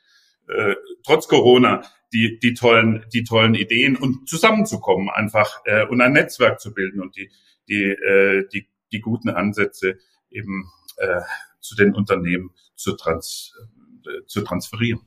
äh, 0.49 0.75
trotz 1.05 1.27
Corona 1.27 1.83
die, 2.13 2.39
die 2.39 2.55
tollen, 2.55 3.05
die 3.13 3.25
tollen 3.25 3.55
Ideen 3.55 3.97
und 3.97 4.29
zusammenzukommen 4.29 5.11
einfach 5.11 5.61
äh, 5.65 5.85
und 5.87 6.01
ein 6.01 6.13
Netzwerk 6.13 6.61
zu 6.61 6.73
bilden 6.73 7.01
und 7.01 7.17
die, 7.17 7.31
die, 7.69 7.83
äh, 7.83 8.49
die, 8.53 8.69
die 8.93 9.01
guten 9.01 9.31
Ansätze 9.31 9.99
eben 10.31 10.71
äh, 10.97 11.21
zu 11.61 11.75
den 11.75 11.95
Unternehmen 11.95 12.51
zu, 12.77 12.95
trans, 12.97 13.53
äh, 14.07 14.25
zu 14.27 14.43
transferieren. 14.43 15.01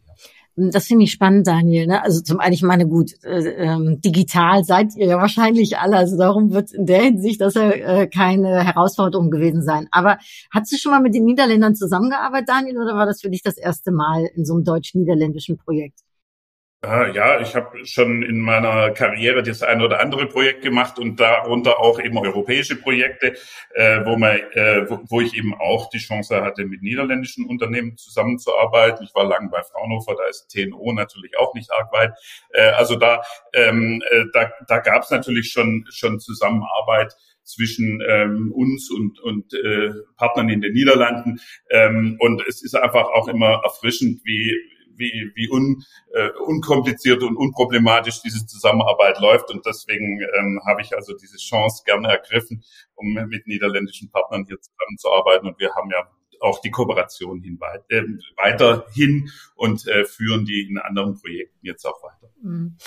Das 0.57 0.85
finde 0.87 1.05
ich 1.05 1.11
spannend, 1.11 1.47
Daniel. 1.47 1.87
Ne? 1.87 2.03
Also 2.03 2.21
zum 2.21 2.39
einen, 2.39 2.53
ich 2.53 2.61
meine, 2.61 2.85
gut, 2.85 3.11
äh, 3.23 3.39
ähm, 3.39 4.01
digital 4.01 4.65
seid 4.65 4.95
ihr 4.97 5.07
ja 5.07 5.17
wahrscheinlich 5.17 5.77
alle, 5.77 5.95
also 5.95 6.17
darum 6.17 6.51
wird 6.51 6.73
in 6.73 6.85
der 6.85 7.03
Hinsicht 7.03 7.39
das 7.39 7.53
ja 7.53 7.71
äh, 7.71 8.07
keine 8.07 8.63
Herausforderung 8.63 9.31
gewesen 9.31 9.63
sein. 9.63 9.87
Aber 9.91 10.17
hast 10.53 10.71
du 10.71 10.77
schon 10.77 10.91
mal 10.91 11.01
mit 11.01 11.15
den 11.15 11.23
Niederländern 11.23 11.73
zusammengearbeitet, 11.73 12.49
Daniel, 12.49 12.77
oder 12.77 12.95
war 12.95 13.05
das 13.05 13.21
für 13.21 13.29
dich 13.29 13.43
das 13.43 13.57
erste 13.57 13.91
Mal 13.91 14.29
in 14.35 14.43
so 14.43 14.55
einem 14.55 14.65
deutsch-niederländischen 14.65 15.57
Projekt? 15.57 15.99
Ah, 16.83 17.05
ja, 17.13 17.39
ich 17.39 17.55
habe 17.55 17.85
schon 17.85 18.23
in 18.23 18.39
meiner 18.39 18.89
Karriere 18.89 19.43
das 19.43 19.61
ein 19.61 19.83
oder 19.83 19.99
andere 19.99 20.25
Projekt 20.25 20.63
gemacht 20.63 20.97
und 20.97 21.19
darunter 21.19 21.79
auch 21.79 21.99
eben 21.99 22.17
europäische 22.17 22.75
Projekte, 22.75 23.35
äh, 23.75 24.03
wo, 24.03 24.17
man, 24.17 24.37
äh, 24.53 24.89
wo, 24.89 25.21
ich 25.21 25.35
eben 25.35 25.53
auch 25.53 25.91
die 25.91 25.99
Chance 25.99 26.41
hatte, 26.41 26.65
mit 26.65 26.81
niederländischen 26.81 27.45
Unternehmen 27.45 27.97
zusammenzuarbeiten. 27.97 29.05
Ich 29.05 29.13
war 29.13 29.25
lange 29.25 29.49
bei 29.49 29.61
Fraunhofer, 29.61 30.15
da 30.15 30.27
ist 30.27 30.47
TNO 30.47 30.93
natürlich 30.93 31.37
auch 31.37 31.53
nicht 31.53 31.71
arg 31.71 31.93
weit. 31.93 32.13
Äh, 32.49 32.71
also 32.71 32.95
da, 32.95 33.21
ähm, 33.53 34.01
äh, 34.09 34.25
da, 34.33 34.51
da 34.67 34.79
gab 34.79 35.03
es 35.03 35.11
natürlich 35.11 35.51
schon, 35.51 35.85
schon 35.91 36.19
Zusammenarbeit 36.19 37.13
zwischen 37.43 38.01
ähm, 38.07 38.51
uns 38.51 38.89
und, 38.89 39.19
und 39.19 39.53
äh, 39.53 39.91
Partnern 40.17 40.49
in 40.49 40.61
den 40.61 40.73
Niederlanden. 40.73 41.41
Ähm, 41.69 42.17
und 42.19 42.41
es 42.47 42.63
ist 42.63 42.73
einfach 42.73 43.05
auch 43.05 43.27
immer 43.27 43.61
erfrischend, 43.63 44.21
wie, 44.23 44.57
wie, 44.95 45.31
wie 45.35 45.49
un, 45.49 45.83
äh, 46.13 46.29
unkompliziert 46.45 47.23
und 47.23 47.35
unproblematisch 47.35 48.21
diese 48.21 48.45
Zusammenarbeit 48.45 49.19
läuft. 49.19 49.49
Und 49.49 49.65
deswegen 49.65 50.19
ähm, 50.21 50.61
habe 50.67 50.81
ich 50.81 50.95
also 50.95 51.15
diese 51.15 51.37
Chance 51.37 51.83
gerne 51.85 52.09
ergriffen, 52.09 52.63
um 52.95 53.13
mit 53.13 53.47
niederländischen 53.47 54.11
Partnern 54.11 54.45
hier 54.45 54.59
zusammenzuarbeiten. 54.59 55.47
Und 55.47 55.59
wir 55.59 55.73
haben 55.73 55.89
ja 55.91 56.07
auch 56.41 56.59
die 56.59 56.71
Kooperation 56.71 57.41
hin, 57.41 57.59
äh, 57.89 58.03
weiterhin 58.35 59.29
und 59.55 59.87
äh, 59.87 60.05
führen 60.05 60.45
die 60.45 60.67
in 60.69 60.77
anderen 60.77 61.19
Projekten 61.19 61.65
jetzt 61.65 61.85
auch 61.85 62.03
weiter. 62.03 62.20
Mhm. 62.43 62.77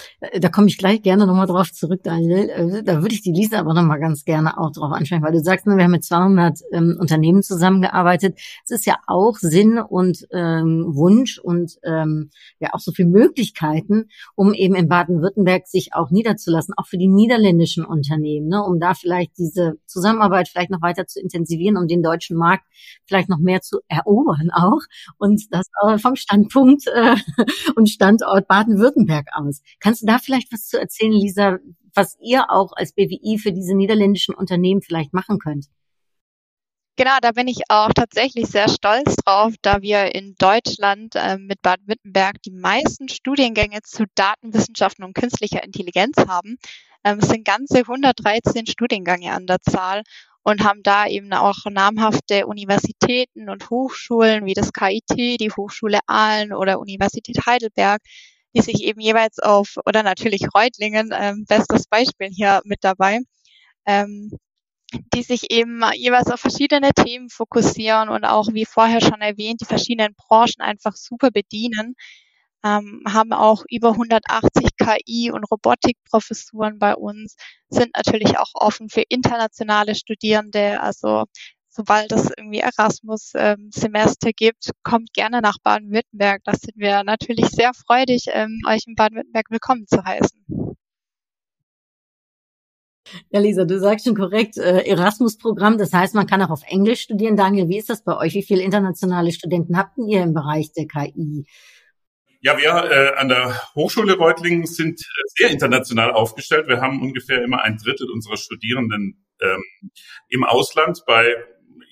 Da 0.40 0.48
komme 0.48 0.66
ich 0.66 0.78
gleich 0.78 1.02
gerne 1.02 1.26
nochmal 1.26 1.46
drauf 1.46 1.72
zurück, 1.72 2.00
Daniel. 2.02 2.48
Äh, 2.48 2.82
da 2.82 3.02
würde 3.02 3.14
ich 3.14 3.22
die 3.22 3.32
Lisa 3.32 3.58
aber 3.58 3.72
nochmal 3.72 4.00
ganz 4.00 4.24
gerne 4.24 4.58
auch 4.58 4.72
drauf 4.72 4.92
ansprechen, 4.92 5.22
weil 5.22 5.32
du 5.32 5.40
sagst, 5.40 5.66
ne, 5.66 5.76
wir 5.76 5.84
haben 5.84 5.92
mit 5.92 6.04
200 6.04 6.58
ähm, 6.72 6.96
Unternehmen 6.98 7.42
zusammengearbeitet. 7.42 8.38
Es 8.64 8.70
ist 8.70 8.86
ja 8.86 8.96
auch 9.06 9.36
Sinn 9.36 9.78
und 9.78 10.26
ähm, 10.32 10.86
Wunsch 10.88 11.38
und 11.38 11.78
ähm, 11.84 12.30
ja 12.58 12.70
auch 12.72 12.80
so 12.80 12.90
viele 12.90 13.08
Möglichkeiten, 13.08 14.08
um 14.34 14.54
eben 14.54 14.74
in 14.74 14.88
Baden-Württemberg 14.88 15.68
sich 15.68 15.94
auch 15.94 16.10
niederzulassen, 16.10 16.74
auch 16.76 16.86
für 16.86 16.98
die 16.98 17.08
niederländischen 17.08 17.84
Unternehmen, 17.84 18.48
ne, 18.48 18.62
um 18.62 18.80
da 18.80 18.94
vielleicht 18.94 19.38
diese 19.38 19.74
Zusammenarbeit 19.86 20.48
vielleicht 20.48 20.70
noch 20.70 20.82
weiter 20.82 21.06
zu 21.06 21.20
intensivieren, 21.20 21.76
um 21.76 21.86
den 21.86 22.02
deutschen 22.02 22.36
Markt 22.36 22.64
vielleicht 23.06 23.28
noch 23.28 23.38
mehr 23.38 23.60
zu 23.60 23.78
erobern 23.88 24.50
auch 24.52 24.80
und 25.18 25.42
das 25.50 25.66
vom 26.00 26.16
Standpunkt 26.16 26.86
äh, 26.88 27.14
und 27.76 27.88
Standort 27.88 28.48
Baden-Württemberg 28.48 29.28
aus. 29.32 29.43
Kannst 29.80 30.02
du 30.02 30.06
da 30.06 30.18
vielleicht 30.18 30.52
was 30.52 30.66
zu 30.66 30.78
erzählen, 30.78 31.12
Lisa, 31.12 31.58
was 31.94 32.16
ihr 32.20 32.50
auch 32.50 32.72
als 32.74 32.92
BWI 32.92 33.38
für 33.38 33.52
diese 33.52 33.74
niederländischen 33.74 34.34
Unternehmen 34.34 34.82
vielleicht 34.82 35.12
machen 35.12 35.38
könnt? 35.38 35.66
Genau, 36.96 37.16
da 37.20 37.32
bin 37.32 37.48
ich 37.48 37.62
auch 37.70 37.92
tatsächlich 37.92 38.46
sehr 38.46 38.68
stolz 38.68 39.16
drauf, 39.16 39.54
da 39.62 39.82
wir 39.82 40.14
in 40.14 40.36
Deutschland 40.38 41.16
äh, 41.16 41.38
mit 41.38 41.60
Baden-Württemberg 41.60 42.40
die 42.42 42.52
meisten 42.52 43.08
Studiengänge 43.08 43.82
zu 43.82 44.04
Datenwissenschaften 44.14 45.04
und 45.04 45.12
künstlicher 45.12 45.64
Intelligenz 45.64 46.16
haben. 46.28 46.56
Ähm, 47.02 47.18
es 47.20 47.28
sind 47.28 47.44
ganze 47.44 47.78
113 47.78 48.66
Studiengänge 48.66 49.32
an 49.32 49.46
der 49.46 49.60
Zahl 49.60 50.02
und 50.44 50.62
haben 50.62 50.84
da 50.84 51.08
eben 51.08 51.32
auch 51.32 51.56
namhafte 51.68 52.46
Universitäten 52.46 53.48
und 53.48 53.70
Hochschulen 53.70 54.44
wie 54.44 54.54
das 54.54 54.72
KIT, 54.72 55.40
die 55.40 55.50
Hochschule 55.50 55.98
Aalen 56.06 56.52
oder 56.52 56.78
Universität 56.78 57.44
Heidelberg, 57.44 58.02
die 58.56 58.62
sich 58.62 58.82
eben 58.84 59.00
jeweils 59.00 59.38
auf, 59.40 59.76
oder 59.86 60.02
natürlich 60.02 60.42
Reutlingen, 60.54 61.10
ähm, 61.14 61.44
bestes 61.48 61.86
Beispiel 61.88 62.28
hier 62.30 62.60
mit 62.64 62.80
dabei, 62.84 63.20
ähm, 63.86 64.32
die 65.14 65.22
sich 65.22 65.50
eben 65.52 65.82
jeweils 65.94 66.30
auf 66.30 66.40
verschiedene 66.40 66.90
Themen 66.92 67.30
fokussieren 67.30 68.08
und 68.10 68.24
auch, 68.24 68.48
wie 68.52 68.66
vorher 68.66 69.00
schon 69.00 69.20
erwähnt, 69.22 69.60
die 69.62 69.66
verschiedenen 69.66 70.14
Branchen 70.16 70.60
einfach 70.60 70.94
super 70.96 71.30
bedienen 71.32 71.94
ähm, 72.64 73.02
haben 73.08 73.32
auch 73.34 73.64
über 73.70 73.94
180 73.96 74.70
KI- 74.78 75.30
und 75.32 75.44
Robotikprofessuren 75.44 76.78
bei 76.78 76.94
uns, 76.96 77.36
sind 77.70 77.90
natürlich 77.96 78.38
auch 78.38 78.50
offen 78.54 78.88
für 78.90 79.02
internationale 79.08 79.94
Studierende. 79.94 80.80
Also 80.80 81.24
sobald 81.74 82.12
es 82.12 82.30
irgendwie 82.36 82.60
Erasmus-Semester 82.60 84.28
ähm, 84.28 84.34
gibt, 84.36 84.70
kommt 84.82 85.12
gerne 85.12 85.40
nach 85.40 85.56
Baden-Württemberg. 85.62 86.42
Das 86.44 86.60
sind 86.60 86.76
wir 86.76 87.02
natürlich 87.02 87.48
sehr 87.48 87.72
freudig, 87.74 88.26
ähm, 88.32 88.60
euch 88.68 88.84
in 88.86 88.94
Baden-Württemberg 88.94 89.50
willkommen 89.50 89.86
zu 89.86 90.04
heißen. 90.04 90.44
Ja, 93.30 93.40
Lisa, 93.40 93.64
du 93.64 93.78
sagst 93.78 94.06
schon 94.06 94.14
korrekt, 94.14 94.56
äh, 94.56 94.82
Erasmus-Programm, 94.86 95.76
das 95.76 95.92
heißt, 95.92 96.14
man 96.14 96.26
kann 96.26 96.42
auch 96.42 96.50
auf 96.50 96.62
Englisch 96.66 97.02
studieren. 97.02 97.36
Daniel, 97.36 97.68
wie 97.68 97.78
ist 97.78 97.90
das 97.90 98.02
bei 98.02 98.16
euch? 98.16 98.34
Wie 98.34 98.42
viele 98.42 98.62
internationale 98.62 99.32
Studenten 99.32 99.76
habt 99.76 99.98
ihr 99.98 100.22
im 100.22 100.32
Bereich 100.32 100.72
der 100.72 100.86
KI? 100.86 101.44
Ja, 102.40 102.56
wir 102.56 102.68
äh, 102.68 103.16
an 103.16 103.28
der 103.28 103.74
Hochschule 103.74 104.16
Reutlingen 104.16 104.66
sind 104.66 105.00
äh, 105.00 105.04
sehr 105.36 105.50
international 105.50 106.12
aufgestellt. 106.12 106.68
Wir 106.68 106.80
haben 106.80 107.02
ungefähr 107.02 107.42
immer 107.42 107.62
ein 107.62 107.78
Drittel 107.78 108.10
unserer 108.10 108.36
Studierenden 108.36 109.24
ähm, 109.40 109.62
im 110.28 110.44
Ausland 110.44 111.02
bei 111.06 111.34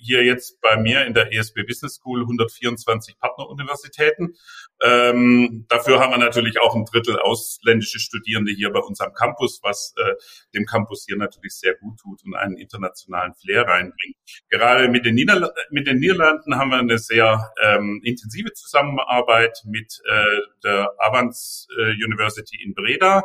hier 0.02 0.24
jetzt 0.24 0.60
bei 0.60 0.76
mir 0.76 1.06
in 1.06 1.14
der 1.14 1.32
ESB 1.32 1.62
Business 1.66 1.94
School 1.94 2.22
124 2.22 3.18
Partneruniversitäten. 3.18 4.34
Ähm, 4.82 5.66
dafür 5.68 6.00
haben 6.00 6.10
wir 6.10 6.18
natürlich 6.18 6.60
auch 6.60 6.74
ein 6.74 6.84
Drittel 6.84 7.18
ausländische 7.18 8.00
Studierende 8.00 8.52
hier 8.52 8.70
bei 8.72 8.80
uns 8.80 9.00
am 9.00 9.12
Campus, 9.14 9.60
was 9.62 9.94
äh, 9.96 10.14
dem 10.54 10.66
Campus 10.66 11.04
hier 11.06 11.16
natürlich 11.16 11.54
sehr 11.54 11.74
gut 11.74 11.98
tut 12.00 12.24
und 12.24 12.34
einen 12.34 12.56
internationalen 12.56 13.34
Flair 13.34 13.62
reinbringt. 13.62 14.16
Gerade 14.48 14.88
mit 14.88 15.06
den, 15.06 15.14
Niederl 15.14 15.52
mit 15.70 15.86
den 15.86 15.98
Niederlanden 15.98 16.56
haben 16.56 16.70
wir 16.70 16.78
eine 16.78 16.98
sehr 16.98 17.52
ähm, 17.62 18.00
intensive 18.04 18.52
Zusammenarbeit 18.52 19.62
mit 19.64 20.00
äh, 20.04 20.24
der 20.64 20.90
Avans 20.98 21.68
äh, 21.78 21.92
University 22.04 22.62
in 22.62 22.74
Breda, 22.74 23.22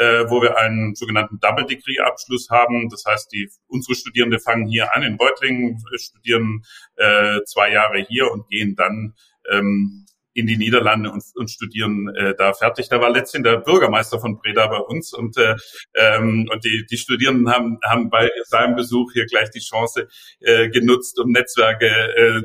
äh, 0.00 0.30
wo 0.30 0.40
wir 0.40 0.56
einen 0.56 0.94
sogenannten 0.94 1.38
Double 1.40 1.66
Degree 1.66 2.00
Abschluss 2.00 2.48
haben. 2.48 2.88
Das 2.88 3.04
heißt, 3.06 3.30
die 3.32 3.50
unsere 3.66 3.94
Studierende 3.94 4.38
fangen 4.38 4.66
hier 4.66 4.94
an 4.96 5.02
in 5.02 5.16
Reutlingen, 5.16 5.76
studieren 5.96 6.64
äh, 6.96 7.40
zwei 7.44 7.70
Jahre 7.70 7.98
hier 8.08 8.30
und 8.32 8.48
gehen 8.48 8.76
dann 8.76 9.14
ähm, 9.50 10.06
in 10.32 10.46
die 10.46 10.56
Niederlande 10.56 11.10
und, 11.10 11.22
und 11.34 11.50
studieren 11.50 12.08
äh, 12.16 12.34
da 12.34 12.54
fertig. 12.54 12.88
Da 12.88 13.00
war 13.00 13.10
letztens 13.10 13.44
der 13.44 13.58
Bürgermeister 13.58 14.18
von 14.20 14.38
Breda 14.38 14.68
bei 14.68 14.78
uns 14.78 15.12
und, 15.12 15.36
äh, 15.36 15.56
ähm, 15.94 16.48
und 16.50 16.64
die, 16.64 16.86
die 16.90 16.96
Studierenden 16.96 17.52
haben, 17.52 17.78
haben 17.84 18.08
bei 18.08 18.30
seinem 18.44 18.76
Besuch 18.76 19.12
hier 19.12 19.26
gleich 19.26 19.50
die 19.50 19.60
Chance 19.60 20.08
äh, 20.40 20.70
genutzt, 20.70 21.18
um 21.20 21.30
Netzwerke 21.30 21.86
äh, 21.86 22.42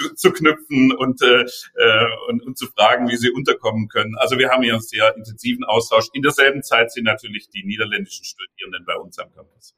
zu, 0.00 0.14
zu 0.14 0.32
knüpfen 0.32 0.92
und, 0.92 1.22
äh, 1.22 1.42
äh, 1.42 2.06
und, 2.28 2.44
und 2.46 2.58
zu 2.58 2.66
fragen, 2.66 3.08
wie 3.08 3.16
sie 3.16 3.30
unterkommen 3.30 3.88
können. 3.88 4.14
Also 4.18 4.38
wir 4.38 4.50
haben 4.50 4.62
hier 4.62 4.74
einen 4.74 4.82
sehr 4.82 5.14
intensiven 5.16 5.64
Austausch. 5.64 6.08
In 6.12 6.22
derselben 6.22 6.62
Zeit 6.62 6.92
sind 6.92 7.04
natürlich 7.04 7.48
die 7.50 7.64
niederländischen 7.64 8.24
Studierenden 8.24 8.84
bei 8.86 8.96
uns 8.96 9.18
am 9.18 9.32
Campus. 9.32 9.74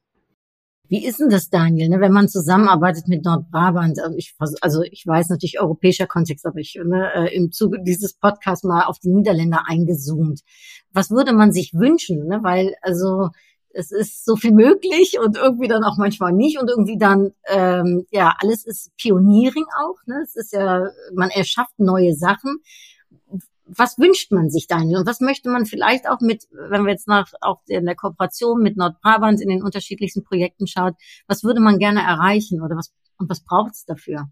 Wie 0.88 1.06
ist 1.06 1.20
denn 1.20 1.30
das, 1.30 1.48
Daniel, 1.48 1.88
ne, 1.88 2.00
wenn 2.00 2.12
man 2.12 2.28
zusammenarbeitet 2.28 3.08
mit 3.08 3.24
Nordbrabant? 3.24 3.98
Also 3.98 4.14
ich, 4.14 4.34
also 4.60 4.82
ich 4.82 5.06
weiß 5.06 5.30
natürlich 5.30 5.58
europäischer 5.58 6.06
Kontext, 6.06 6.44
aber 6.44 6.58
ich 6.58 6.78
ne, 6.84 7.10
äh, 7.14 7.34
im 7.34 7.50
Zuge 7.50 7.78
dieses 7.82 8.12
Podcasts 8.12 8.62
mal 8.62 8.84
auf 8.84 8.98
die 8.98 9.08
Niederländer 9.08 9.62
eingezoomt. 9.66 10.42
Was 10.92 11.10
würde 11.10 11.32
man 11.32 11.50
sich 11.50 11.72
wünschen? 11.72 12.26
Ne? 12.26 12.40
Weil 12.42 12.74
also 12.82 13.30
es 13.74 13.90
ist 13.90 14.24
so 14.24 14.36
viel 14.36 14.52
möglich 14.52 15.18
und 15.22 15.36
irgendwie 15.36 15.68
dann 15.68 15.84
auch 15.84 15.96
manchmal 15.96 16.32
nicht 16.32 16.60
und 16.60 16.68
irgendwie 16.68 16.98
dann 16.98 17.32
ähm, 17.46 18.06
ja 18.10 18.34
alles 18.38 18.66
ist 18.66 18.94
Pioniering 18.96 19.66
auch. 19.82 19.96
Ne? 20.06 20.20
Es 20.22 20.36
ist 20.36 20.52
ja 20.52 20.90
man 21.14 21.30
erschafft 21.30 21.78
neue 21.78 22.14
Sachen 22.14 22.60
was 23.66 23.98
wünscht 23.98 24.32
man 24.32 24.50
sich, 24.50 24.66
Daniel? 24.66 24.98
Und 24.98 25.06
was 25.06 25.20
möchte 25.20 25.48
man 25.48 25.66
vielleicht 25.66 26.08
auch 26.08 26.20
mit, 26.20 26.46
wenn 26.50 26.84
wir 26.84 26.92
jetzt 26.92 27.08
nach 27.08 27.32
auch 27.40 27.60
in 27.66 27.86
der 27.86 27.94
Kooperation 27.94 28.62
mit 28.62 28.76
Nordbrabant 28.76 29.40
in 29.40 29.48
den 29.48 29.62
unterschiedlichsten 29.62 30.24
Projekten 30.24 30.66
schaut, 30.66 30.94
was 31.26 31.42
würde 31.44 31.60
man 31.60 31.78
gerne 31.78 32.00
erreichen 32.00 32.60
oder 32.60 32.76
was 32.76 32.92
und 33.18 33.30
was 33.30 33.40
braucht 33.44 33.72
es 33.72 33.84
dafür? 33.84 34.28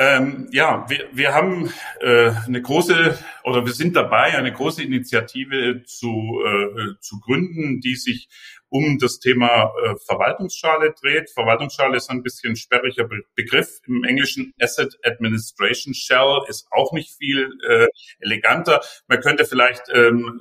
Ähm, 0.00 0.48
ja, 0.52 0.88
wir, 0.88 1.08
wir 1.12 1.34
haben 1.34 1.72
äh, 2.00 2.30
eine 2.46 2.62
große 2.62 3.18
oder 3.42 3.66
wir 3.66 3.72
sind 3.72 3.96
dabei, 3.96 4.38
eine 4.38 4.52
große 4.52 4.82
Initiative 4.82 5.82
zu, 5.84 6.40
äh, 6.46 7.00
zu 7.00 7.18
gründen, 7.18 7.80
die 7.80 7.96
sich 7.96 8.28
um 8.68 8.98
das 9.00 9.18
Thema 9.18 9.72
äh, 9.82 9.96
Verwaltungsschale 10.06 10.94
dreht. 11.00 11.30
Verwaltungsschale 11.30 11.96
ist 11.96 12.10
ein 12.10 12.22
bisschen 12.22 12.54
sperriger 12.54 13.08
Be 13.08 13.22
Begriff. 13.34 13.80
Im 13.86 14.04
Englischen 14.04 14.54
Asset 14.60 14.96
Administration 15.02 15.94
Shell 15.94 16.42
ist 16.48 16.68
auch 16.70 16.92
nicht 16.92 17.16
viel 17.16 17.50
äh, 17.66 17.88
eleganter. 18.20 18.80
Man 19.08 19.20
könnte 19.20 19.46
vielleicht 19.46 19.82
ähm, 19.92 20.40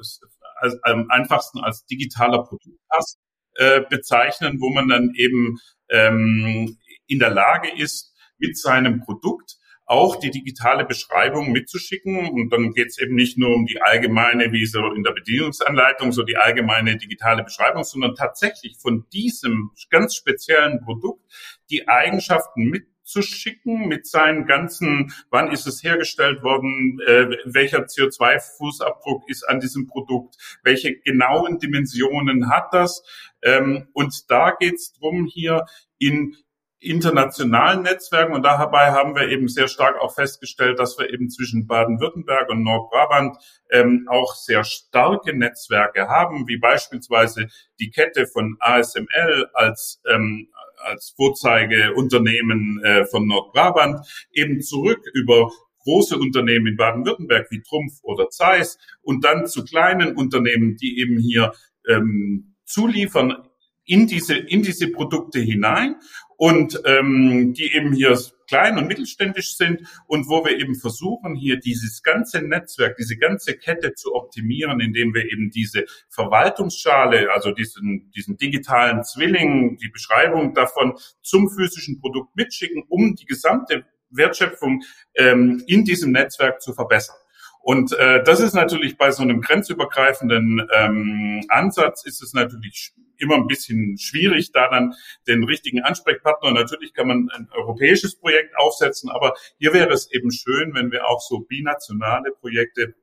als, 0.57 0.79
am 0.83 1.09
einfachsten 1.09 1.59
als 1.59 1.83
digitaler 1.85 2.43
Produktpass 2.43 3.17
äh, 3.55 3.81
bezeichnen, 3.89 4.59
wo 4.59 4.69
man 4.69 4.87
dann 4.87 5.13
eben 5.15 5.57
ähm, 5.89 6.77
in 7.07 7.19
der 7.19 7.31
Lage 7.31 7.69
ist, 7.75 8.13
mit 8.39 8.57
seinem 8.57 9.01
Produkt 9.01 9.57
auch 9.87 10.17
die 10.17 10.31
digitale 10.31 10.85
Beschreibung 10.85 11.51
mitzuschicken. 11.53 12.29
Und 12.29 12.49
dann 12.49 12.73
geht 12.73 12.87
es 12.87 12.99
eben 12.99 13.15
nicht 13.15 13.37
nur 13.37 13.55
um 13.55 13.65
die 13.65 13.81
allgemeine, 13.81 14.51
wie 14.51 14.65
so 14.65 14.91
in 14.91 15.03
der 15.03 15.13
Bedienungsanleitung, 15.13 16.11
so 16.11 16.23
die 16.23 16.37
allgemeine 16.37 16.97
digitale 16.97 17.43
Beschreibung, 17.43 17.83
sondern 17.83 18.15
tatsächlich 18.15 18.77
von 18.77 19.05
diesem 19.13 19.71
ganz 19.89 20.15
speziellen 20.15 20.81
Produkt 20.81 21.23
die 21.69 21.87
Eigenschaften 21.87 22.65
mit 22.65 22.87
zu 23.07 23.21
schicken 23.21 23.87
mit 23.87 24.05
seinen 24.05 24.45
ganzen, 24.45 25.13
wann 25.29 25.49
ist 25.51 25.65
es 25.65 25.81
hergestellt 25.81 26.43
worden, 26.43 26.99
äh, 27.07 27.37
welcher 27.45 27.85
CO2-Fußabdruck 27.85 29.23
ist 29.27 29.47
an 29.47 29.61
diesem 29.61 29.87
Produkt, 29.87 30.35
welche 30.61 30.99
genauen 30.99 31.57
Dimensionen 31.57 32.49
hat 32.49 32.73
das. 32.73 33.01
Ähm, 33.41 33.87
und 33.93 34.29
da 34.29 34.51
geht 34.59 34.75
es 34.75 34.91
darum, 34.91 35.25
hier 35.25 35.65
in 35.97 36.35
internationalen 36.79 37.83
Netzwerken. 37.83 38.33
Und 38.33 38.43
dabei 38.43 38.91
haben 38.91 39.15
wir 39.15 39.29
eben 39.29 39.47
sehr 39.47 39.67
stark 39.67 39.99
auch 39.99 40.13
festgestellt, 40.13 40.79
dass 40.79 40.97
wir 40.97 41.11
eben 41.11 41.29
zwischen 41.29 41.67
Baden-Württemberg 41.67 42.49
und 42.49 42.63
Nordbrabant 42.63 43.37
ähm, 43.71 44.07
auch 44.09 44.35
sehr 44.35 44.63
starke 44.63 45.35
Netzwerke 45.35 46.07
haben, 46.07 46.47
wie 46.47 46.57
beispielsweise 46.57 47.47
die 47.79 47.89
Kette 47.89 48.27
von 48.27 48.57
ASML 48.59 49.49
als 49.53 50.01
ähm, 50.09 50.49
als 50.79 51.13
Vorzeigeunternehmen 51.17 52.83
äh, 52.83 53.05
von 53.05 53.27
Nordbrabant 53.27 54.05
eben 54.31 54.61
zurück 54.61 55.01
über 55.13 55.51
große 55.83 56.17
Unternehmen 56.17 56.67
in 56.67 56.77
Baden-Württemberg 56.77 57.47
wie 57.49 57.61
Trumpf 57.61 57.99
oder 58.03 58.29
Zeiss 58.29 58.77
und 59.01 59.23
dann 59.23 59.47
zu 59.47 59.63
kleinen 59.63 60.15
Unternehmen, 60.15 60.75
die 60.75 60.99
eben 60.99 61.17
hier 61.17 61.53
ähm, 61.87 62.55
zuliefern 62.65 63.47
in 63.85 64.05
diese, 64.05 64.35
in 64.35 64.63
diese 64.63 64.89
Produkte 64.89 65.39
hinein 65.39 65.95
und 66.37 66.81
ähm, 66.85 67.53
die 67.53 67.73
eben 67.73 67.91
hier 67.93 68.17
klein 68.47 68.77
und 68.77 68.87
mittelständisch 68.87 69.57
sind 69.57 69.81
und 70.05 70.29
wo 70.29 70.45
wir 70.45 70.57
eben 70.57 70.75
versuchen, 70.75 71.35
hier 71.35 71.59
dieses 71.59 72.01
ganze 72.01 72.41
Netzwerk, 72.41 72.95
diese 72.95 73.17
ganze 73.17 73.57
Kette 73.57 73.93
zu 73.93 74.15
optimieren, 74.15 74.79
indem 74.79 75.13
wir 75.13 75.25
eben 75.25 75.49
diese 75.49 75.85
Verwaltungsschale, 76.09 77.33
also 77.33 77.51
diesen, 77.51 78.11
diesen 78.11 78.37
digitalen 78.37 79.03
Zwilling, 79.03 79.77
die 79.77 79.89
Beschreibung 79.89 80.53
davon 80.53 80.93
zum 81.21 81.49
physischen 81.49 81.99
Produkt 81.99 82.35
mitschicken, 82.35 82.83
um 82.87 83.15
die 83.15 83.25
gesamte 83.25 83.85
Wertschöpfung 84.09 84.83
ähm, 85.15 85.63
in 85.67 85.83
diesem 85.83 86.11
Netzwerk 86.11 86.61
zu 86.61 86.73
verbessern. 86.73 87.17
Und 87.61 87.91
äh, 87.93 88.23
das 88.23 88.39
ist 88.39 88.53
natürlich 88.53 88.97
bei 88.97 89.11
so 89.11 89.23
einem 89.23 89.41
grenzübergreifenden 89.41 90.65
ähm, 90.73 91.43
Ansatz 91.49 92.05
ist 92.05 92.21
es 92.21 92.33
natürlich 92.33 92.93
immer 93.19 93.35
ein 93.35 93.47
bisschen 93.47 93.97
schwierig, 93.97 94.51
da 94.51 94.69
dann 94.69 94.93
den 95.27 95.43
richtigen 95.43 95.81
Ansprechpartner. 95.81 96.51
Natürlich 96.51 96.93
kann 96.93 97.07
man 97.07 97.29
ein 97.33 97.49
europäisches 97.51 98.15
Projekt 98.15 98.57
aufsetzen, 98.57 99.09
aber 99.09 99.35
hier 99.57 99.73
wäre 99.73 99.93
es 99.93 100.11
eben 100.11 100.31
schön, 100.31 100.73
wenn 100.73 100.91
wir 100.91 101.07
auch 101.07 101.21
so 101.21 101.39
binationale 101.39 102.31
Projekte 102.31 102.95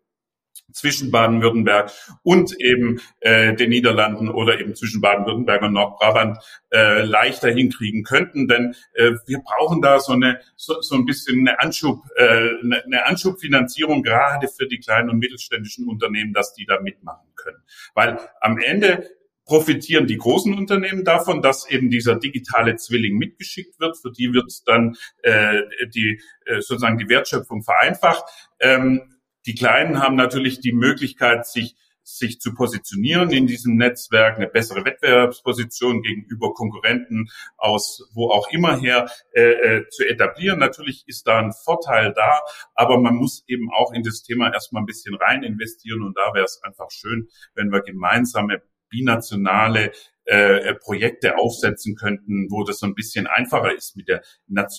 zwischen 0.72 1.10
Baden-Württemberg 1.10 1.92
und 2.22 2.54
eben 2.60 3.00
äh, 3.20 3.54
den 3.54 3.70
Niederlanden 3.70 4.28
oder 4.28 4.60
eben 4.60 4.74
zwischen 4.74 5.00
Baden-Württemberg 5.00 5.62
und 5.62 5.72
Nordbrabant 5.72 6.38
äh, 6.72 7.02
leichter 7.02 7.50
hinkriegen 7.50 8.02
könnten, 8.02 8.48
denn 8.48 8.74
äh, 8.94 9.12
wir 9.26 9.38
brauchen 9.40 9.82
da 9.82 10.00
so 10.00 10.12
eine 10.12 10.40
so, 10.56 10.80
so 10.80 10.94
ein 10.94 11.06
bisschen 11.06 11.40
eine 11.40 11.60
Anschub 11.60 12.02
äh, 12.16 12.50
eine 12.62 13.06
Anschubfinanzierung 13.06 14.02
gerade 14.02 14.48
für 14.48 14.66
die 14.66 14.78
kleinen 14.78 15.10
und 15.10 15.18
mittelständischen 15.18 15.88
Unternehmen, 15.88 16.32
dass 16.32 16.54
die 16.54 16.66
da 16.66 16.80
mitmachen 16.80 17.28
können, 17.36 17.62
weil 17.94 18.18
am 18.40 18.58
Ende 18.58 19.10
profitieren 19.44 20.06
die 20.06 20.16
großen 20.16 20.54
Unternehmen 20.54 21.04
davon, 21.04 21.42
dass 21.42 21.68
eben 21.68 21.90
dieser 21.90 22.16
digitale 22.16 22.76
Zwilling 22.76 23.16
mitgeschickt 23.16 23.78
wird. 23.80 23.96
Für 23.98 24.10
die 24.10 24.32
wird 24.32 24.50
dann 24.66 24.96
äh, 25.22 25.62
die 25.94 26.20
äh, 26.46 26.60
sozusagen 26.60 26.98
die 26.98 27.08
Wertschöpfung 27.08 27.62
vereinfacht. 27.62 28.24
Ähm, 28.60 29.14
die 29.46 29.54
Kleinen 29.54 30.02
haben 30.02 30.16
natürlich 30.16 30.60
die 30.60 30.72
Möglichkeit, 30.72 31.46
sich 31.46 31.76
sich 32.04 32.40
zu 32.40 32.54
positionieren 32.54 33.30
in 33.30 33.46
diesem 33.46 33.76
Netzwerk, 33.76 34.36
eine 34.36 34.46
bessere 34.46 34.84
Wettbewerbsposition 34.84 36.02
gegenüber 36.02 36.52
Konkurrenten 36.52 37.30
aus 37.56 38.08
wo 38.12 38.30
auch 38.30 38.50
immer 38.50 38.78
her 38.78 39.10
äh, 39.32 39.42
äh, 39.42 39.88
zu 39.88 40.06
etablieren. 40.06 40.58
Natürlich 40.58 41.04
ist 41.06 41.26
da 41.26 41.38
ein 41.38 41.52
Vorteil 41.52 42.12
da, 42.14 42.40
aber 42.74 42.98
man 42.98 43.14
muss 43.14 43.44
eben 43.48 43.70
auch 43.72 43.92
in 43.92 44.02
das 44.02 44.22
Thema 44.22 44.52
erstmal 44.52 44.82
ein 44.82 44.86
bisschen 44.86 45.14
rein 45.14 45.42
investieren 45.42 46.02
und 46.02 46.16
da 46.16 46.34
wäre 46.34 46.44
es 46.44 46.60
einfach 46.62 46.90
schön, 46.90 47.28
wenn 47.54 47.72
wir 47.72 47.80
gemeinsame 47.80 48.62
binationale 48.94 49.92
äh, 50.24 50.74
Projekte 50.74 51.36
aufsetzen 51.36 51.96
könnten, 51.96 52.48
wo 52.50 52.62
das 52.64 52.78
so 52.78 52.86
ein 52.86 52.94
bisschen 52.94 53.26
einfacher 53.26 53.74
ist 53.74 53.96
mit 53.96 54.08
der 54.08 54.22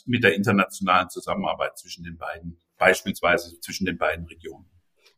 mit 0.06 0.24
der 0.24 0.34
internationalen 0.34 1.10
Zusammenarbeit 1.10 1.78
zwischen 1.78 2.04
den 2.04 2.18
beiden 2.18 2.60
beispielsweise 2.78 3.60
zwischen 3.60 3.86
den 3.86 3.98
beiden 3.98 4.26
Regionen. 4.26 4.66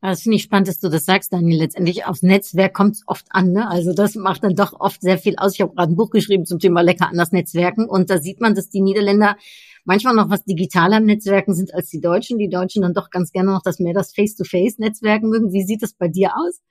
Das 0.01 0.21
finde 0.21 0.35
ich 0.35 0.43
spannend, 0.43 0.67
dass 0.67 0.79
du 0.79 0.89
das 0.89 1.05
sagst, 1.05 1.33
Daniel. 1.33 1.59
Letztendlich 1.59 2.05
aufs 2.05 2.21
Netzwerk 2.21 2.73
kommt 2.73 2.95
es 2.95 3.03
oft 3.07 3.25
an. 3.29 3.51
Ne? 3.51 3.67
Also 3.67 3.93
das 3.93 4.15
macht 4.15 4.43
dann 4.43 4.55
doch 4.55 4.79
oft 4.79 5.01
sehr 5.01 5.17
viel 5.17 5.35
aus. 5.37 5.55
Ich 5.55 5.61
habe 5.61 5.73
gerade 5.73 5.91
ein 5.91 5.95
Buch 5.95 6.11
geschrieben 6.11 6.45
zum 6.45 6.59
Thema 6.59 6.81
lecker 6.81 7.07
anders 7.09 7.31
Netzwerken 7.31 7.89
und 7.89 8.09
da 8.09 8.19
sieht 8.19 8.39
man, 8.39 8.53
dass 8.53 8.69
die 8.69 8.81
Niederländer 8.81 9.37
manchmal 9.85 10.13
noch 10.13 10.29
was 10.29 10.43
digitaler 10.43 10.97
am 10.97 11.05
Netzwerken 11.05 11.55
sind 11.55 11.73
als 11.73 11.89
die 11.89 11.99
Deutschen. 11.99 12.37
Die 12.37 12.49
Deutschen 12.49 12.83
dann 12.83 12.93
doch 12.93 13.09
ganz 13.09 13.31
gerne 13.31 13.51
noch 13.51 13.63
das 13.63 13.79
mehr 13.79 13.93
das 13.93 14.13
Face-to-Face-Netzwerken 14.13 15.29
mögen. 15.29 15.51
Wie 15.51 15.63
sieht 15.63 15.81
das 15.81 15.93
bei 15.93 16.09
dir 16.09 16.31
aus? 16.35 16.61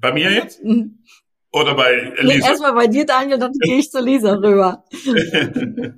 Bei 0.00 0.12
mir 0.12 0.30
jetzt? 0.30 0.62
Oder 1.54 1.74
bei 1.76 2.12
Lisa? 2.18 2.48
Erstmal 2.48 2.74
bei 2.74 2.88
dir, 2.88 3.06
Daniel, 3.06 3.38
dann 3.38 3.52
gehe 3.52 3.78
ich 3.78 3.88
zu 3.88 4.00
Lisa 4.00 4.34
rüber. 4.34 4.84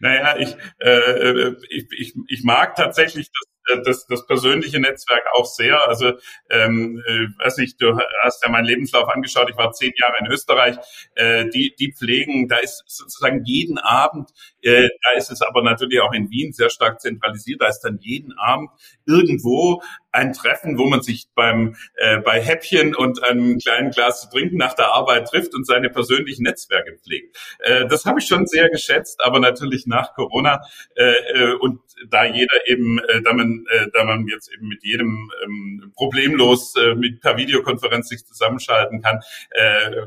naja, 0.00 0.36
ich, 0.38 0.56
äh, 0.78 1.48
ich, 1.70 1.86
ich, 1.90 2.14
ich 2.28 2.44
mag 2.44 2.76
tatsächlich 2.76 3.32
das 3.32 3.50
äh, 3.70 3.82
das, 3.82 4.06
das 4.06 4.26
persönliche 4.26 4.80
Netzwerk 4.80 5.24
auch 5.34 5.46
sehr. 5.46 5.88
Also 5.88 6.12
ähm, 6.48 7.02
äh, 7.06 7.44
weiß 7.44 7.58
nicht, 7.58 7.80
du 7.80 7.98
hast 8.22 8.44
ja 8.44 8.50
meinen 8.50 8.66
Lebenslauf 8.66 9.08
angeschaut. 9.08 9.50
Ich 9.50 9.56
war 9.56 9.72
zehn 9.72 9.92
Jahre 9.96 10.14
in 10.20 10.26
Österreich. 10.26 10.76
Äh, 11.14 11.48
die, 11.48 11.74
die 11.78 11.92
pflegen, 11.92 12.48
da 12.48 12.56
ist 12.56 12.82
sozusagen 12.86 13.44
jeden 13.44 13.78
Abend, 13.78 14.30
äh, 14.62 14.88
da 15.02 15.18
ist 15.18 15.30
es 15.30 15.42
aber 15.42 15.62
natürlich 15.62 16.00
auch 16.00 16.12
in 16.12 16.30
Wien 16.30 16.52
sehr 16.52 16.70
stark 16.70 17.00
zentralisiert. 17.00 17.60
Da 17.60 17.68
ist 17.68 17.80
dann 17.80 17.98
jeden 18.00 18.32
Abend 18.38 18.70
irgendwo 19.06 19.82
ein 20.12 20.32
Treffen, 20.32 20.78
wo 20.78 20.86
man 20.86 21.02
sich 21.02 21.28
beim 21.34 21.76
äh, 21.94 22.18
bei 22.18 22.40
Häppchen 22.40 22.94
und 22.94 23.22
einem 23.22 23.58
kleinen 23.58 23.90
Glas 23.90 24.22
zu 24.22 24.30
trinken 24.30 24.56
nach 24.56 24.74
der 24.74 24.88
Arbeit 24.92 25.28
trifft 25.28 25.54
und 25.54 25.66
seine 25.66 25.88
persönlichen 25.88 26.42
Netzwerke 26.42 26.98
pflegt. 26.98 27.36
Äh, 27.60 27.86
das 27.86 28.04
habe 28.06 28.20
ich 28.20 28.26
schon 28.26 28.46
sehr 28.46 28.68
geschätzt, 28.70 29.20
aber 29.22 29.38
natürlich 29.38 29.86
nach 29.86 30.14
Corona 30.14 30.62
äh, 30.96 31.12
äh, 31.12 31.54
und 31.54 31.80
da 32.08 32.24
jeder 32.24 32.66
eben, 32.66 32.98
äh, 32.98 33.22
da 33.22 33.32
man 33.32 33.64
äh, 33.70 33.86
da 33.92 34.04
man 34.04 34.26
jetzt 34.26 34.52
eben 34.52 34.68
mit 34.68 34.82
jedem 34.82 35.30
ähm, 35.44 35.92
problemlos 35.94 36.74
äh, 36.76 36.94
mit 36.94 37.20
per 37.20 37.36
Videokonferenz 37.36 38.08
sich 38.08 38.24
zusammenschalten 38.26 39.02
kann, 39.02 39.20
äh, 39.50 40.06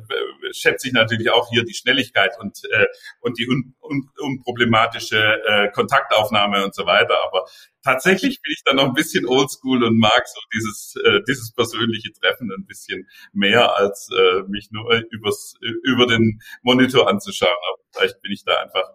schätze 0.52 0.88
ich 0.88 0.94
natürlich 0.94 1.32
auch 1.32 1.50
hier 1.50 1.64
die 1.64 1.74
Schnelligkeit 1.74 2.32
und 2.40 2.62
äh, 2.72 2.88
und 3.22 3.38
die 3.38 3.48
un, 3.84 4.10
unproblematische 4.20 5.42
äh, 5.46 5.70
Kontaktaufnahme 5.72 6.64
und 6.64 6.74
so 6.74 6.86
weiter. 6.86 7.16
Aber 7.26 7.46
tatsächlich 7.84 8.42
bin 8.42 8.54
ich 8.54 8.64
dann 8.64 8.78
noch 8.78 8.86
ein 8.86 8.94
bisschen 8.94 9.26
oldschool 9.28 9.84
und 9.84 9.98
mag 9.98 10.24
so 10.26 10.40
dieses, 10.54 10.96
äh, 11.04 11.20
dieses 11.28 11.54
persönliche 11.54 12.12
Treffen 12.14 12.52
ein 12.52 12.66
bisschen 12.66 13.08
mehr, 13.34 13.76
als 13.78 14.10
äh, 14.12 14.44
mich 14.48 14.70
nur 14.72 15.04
übers, 15.12 15.56
über 15.84 16.08
den 16.08 16.40
Monitor 16.62 17.10
anzuschauen. 17.10 17.50
Aber 17.52 17.84
vielleicht 17.94 18.22
bin 18.22 18.32
ich 18.32 18.44
da 18.46 18.56
einfach 18.62 18.90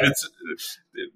eine, 0.00 0.12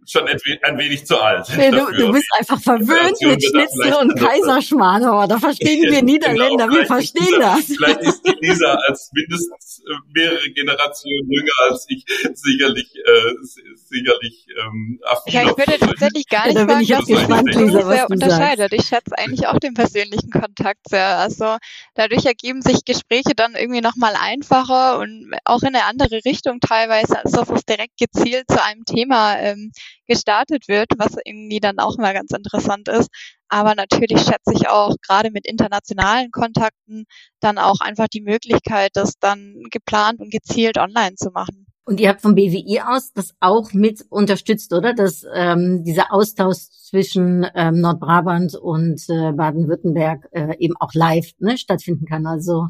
schon 0.06 0.28
ein 0.28 0.78
wenig 0.78 1.06
zu 1.06 1.18
alt. 1.18 1.46
Nee, 1.56 1.70
du, 1.70 1.90
du 1.90 2.12
bist 2.12 2.28
einfach 2.38 2.60
verwöhnt 2.60 3.16
mit 3.20 3.42
Schnitzel 3.42 3.94
und 4.00 4.16
Kaiserschmarrn, 4.18 5.04
aber 5.04 5.26
da 5.26 5.38
verstehen 5.38 5.82
wir 5.90 6.02
Niederländer, 6.02 6.66
genau, 6.66 6.76
wir 6.78 6.86
verstehen 6.86 7.24
Lisa, 7.24 7.38
das. 7.38 7.66
Vielleicht 7.66 8.00
ist 8.02 8.22
die 8.26 8.34
Lisa 8.40 8.76
als 8.88 9.10
mindestens 9.12 9.82
äh, 9.88 9.94
mehrere 10.14 10.50
Generationen 10.50 11.30
jünger 11.30 11.52
als 11.70 11.86
ich 11.88 12.04
sicherlich, 12.34 12.94
äh, 12.96 13.34
sicherlich 13.76 14.46
ähm, 14.58 15.00
Ja, 15.26 15.42
ich 15.42 15.56
würde 15.56 15.78
tatsächlich 15.78 16.28
gar 16.28 16.46
nicht 16.46 16.56
ja, 16.56 16.66
sagen, 16.66 16.86
dass 16.86 17.08
gespannt, 17.14 17.54
Lisa, 17.54 17.82
sehr 17.86 18.10
unterscheidet. 18.10 18.70
Sagst. 18.70 18.84
Ich 18.84 18.88
schätze 18.88 19.18
eigentlich 19.18 19.46
auch 19.46 19.58
den 19.58 19.74
persönlichen 19.74 20.30
Kontakt 20.30 20.88
sehr. 20.88 21.18
Also 21.18 21.56
dadurch 21.94 22.24
ergeben 22.26 22.62
sich 22.62 22.84
Gespräche 22.84 23.34
dann 23.34 23.54
irgendwie 23.54 23.80
nochmal 23.80 24.14
einfacher 24.20 24.98
und 24.98 25.30
auch 25.44 25.62
in 25.62 25.68
eine 25.68 25.84
andere 25.84 26.20
Richtung 26.24 26.60
teilweise, 26.60 27.18
als 27.18 27.32
dass 27.32 27.50
es 27.50 27.64
direkt 27.64 27.96
gezielt 27.98 28.44
zu 28.48 28.62
einem 28.62 28.84
Thema 28.84 29.38
ähm, 29.38 29.72
gestartet 30.06 30.68
wird, 30.68 30.88
was 30.96 31.16
irgendwie 31.24 31.60
dann 31.60 31.78
auch 31.78 31.96
mal 31.98 32.14
ganz 32.14 32.32
interessant 32.32 32.88
ist. 32.88 33.08
Aber 33.48 33.74
natürlich 33.74 34.22
schätze 34.22 34.52
ich 34.54 34.68
auch 34.68 34.94
gerade 35.06 35.30
mit 35.30 35.46
internationalen 35.46 36.30
Kontakten 36.30 37.04
dann 37.40 37.58
auch 37.58 37.80
einfach 37.80 38.08
die 38.08 38.22
Möglichkeit, 38.22 38.90
das 38.94 39.14
dann 39.20 39.62
geplant 39.70 40.20
und 40.20 40.30
gezielt 40.30 40.78
online 40.78 41.16
zu 41.16 41.30
machen. 41.30 41.61
Und 41.84 41.98
ihr 41.98 42.08
habt 42.08 42.20
vom 42.20 42.36
BWI 42.36 42.80
aus 42.80 43.12
das 43.12 43.34
auch 43.40 43.72
mit 43.72 44.06
unterstützt, 44.08 44.72
oder? 44.72 44.94
Dass 44.94 45.26
ähm, 45.34 45.82
dieser 45.82 46.12
Austausch 46.12 46.68
zwischen 46.70 47.46
ähm, 47.54 47.80
Nordbrabant 47.80 48.54
und 48.54 49.02
äh, 49.08 49.32
Baden-Württemberg 49.32 50.28
äh, 50.30 50.56
eben 50.58 50.76
auch 50.78 50.94
live 50.94 51.32
ne, 51.38 51.58
stattfinden 51.58 52.06
kann. 52.06 52.26
Also 52.26 52.68